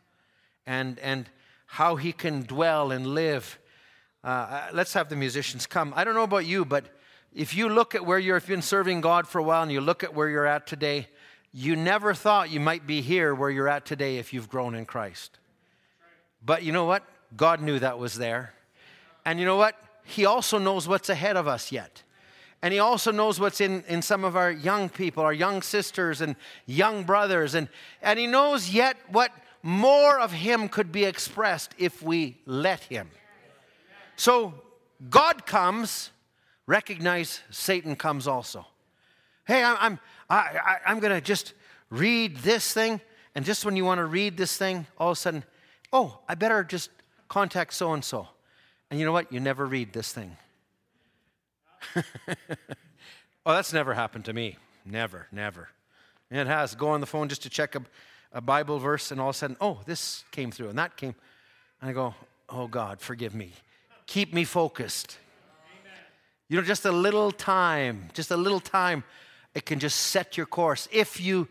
[0.65, 1.29] and, and
[1.65, 3.57] how he can dwell and live.
[4.27, 5.93] Uh, uh let's have the musicians come.
[5.95, 6.85] I don't know about you, but
[7.33, 10.03] if you look at where you've been serving God for a while and you look
[10.03, 11.07] at where you're at today,
[11.53, 14.85] you never thought you might be here where you're at today if you've grown in
[14.85, 15.39] Christ.
[16.45, 17.03] But you know what?
[17.37, 18.53] God knew that was there.
[19.23, 19.75] And you know what?
[20.03, 22.03] He also knows what's ahead of us yet.
[22.61, 26.19] And He also knows what's in, in some of our young people, our young sisters
[26.19, 27.55] and young brothers.
[27.55, 27.69] And,
[28.01, 29.31] and He knows yet what
[29.63, 33.09] more of Him could be expressed if we let Him.
[34.17, 34.53] So
[35.09, 36.09] God comes
[36.65, 38.65] recognize Satan comes also.
[39.45, 39.99] Hey, I'm, I'm,
[40.29, 41.53] I, I'm going to just
[41.89, 42.99] read this thing.
[43.33, 45.43] And just when you want to read this thing, all of a sudden,
[45.93, 46.89] oh, I better just
[47.29, 48.27] contact so and so.
[48.89, 49.31] And you know what?
[49.31, 50.35] You never read this thing.
[51.95, 54.57] oh, that's never happened to me.
[54.85, 55.69] Never, never.
[56.29, 56.75] It has.
[56.75, 57.81] Go on the phone just to check a,
[58.33, 61.15] a Bible verse, and all of a sudden, oh, this came through, and that came.
[61.79, 62.15] And I go,
[62.49, 63.51] Oh God, forgive me.
[64.07, 65.17] Keep me focused.
[66.49, 69.03] You know, just a little time, just a little time,
[69.53, 70.87] it can just set your course.
[70.91, 71.47] If you,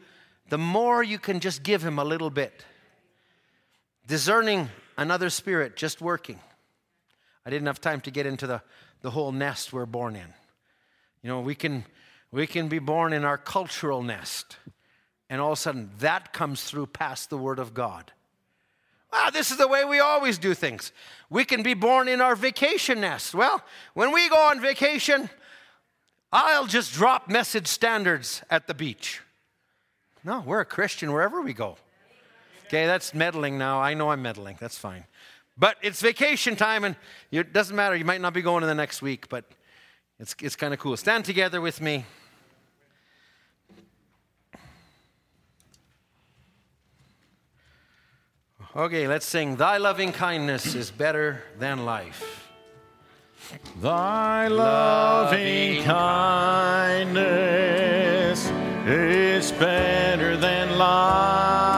[0.48, 2.64] the more you can just give Him a little bit.
[4.06, 6.40] Discerning another spirit, just working.
[7.44, 8.62] I didn't have time to get into the,
[9.02, 10.32] the whole nest we're born in.
[11.22, 11.84] You know, we can,
[12.30, 14.56] we can be born in our cultural nest,
[15.28, 18.12] and all of a sudden that comes through past the Word of God.
[19.18, 20.92] Ah, this is the way we always do things.
[21.30, 23.34] We can be born in our vacation nest.
[23.34, 23.62] Well,
[23.94, 25.30] when we go on vacation,
[26.30, 29.22] I'll just drop message standards at the beach.
[30.22, 31.78] No, we're a Christian wherever we go.
[32.66, 33.80] Okay, that's meddling now.
[33.80, 34.58] I know I'm meddling.
[34.60, 35.04] That's fine.
[35.56, 36.94] But it's vacation time, and
[37.30, 37.96] it doesn't matter.
[37.96, 39.46] You might not be going in the next week, but
[40.20, 40.96] it's, it's kind of cool.
[40.98, 42.04] Stand together with me.
[48.76, 52.50] Okay, let's sing Thy loving kindness is better than life.
[53.80, 57.16] Thy loving kindness
[58.86, 61.75] is better than life.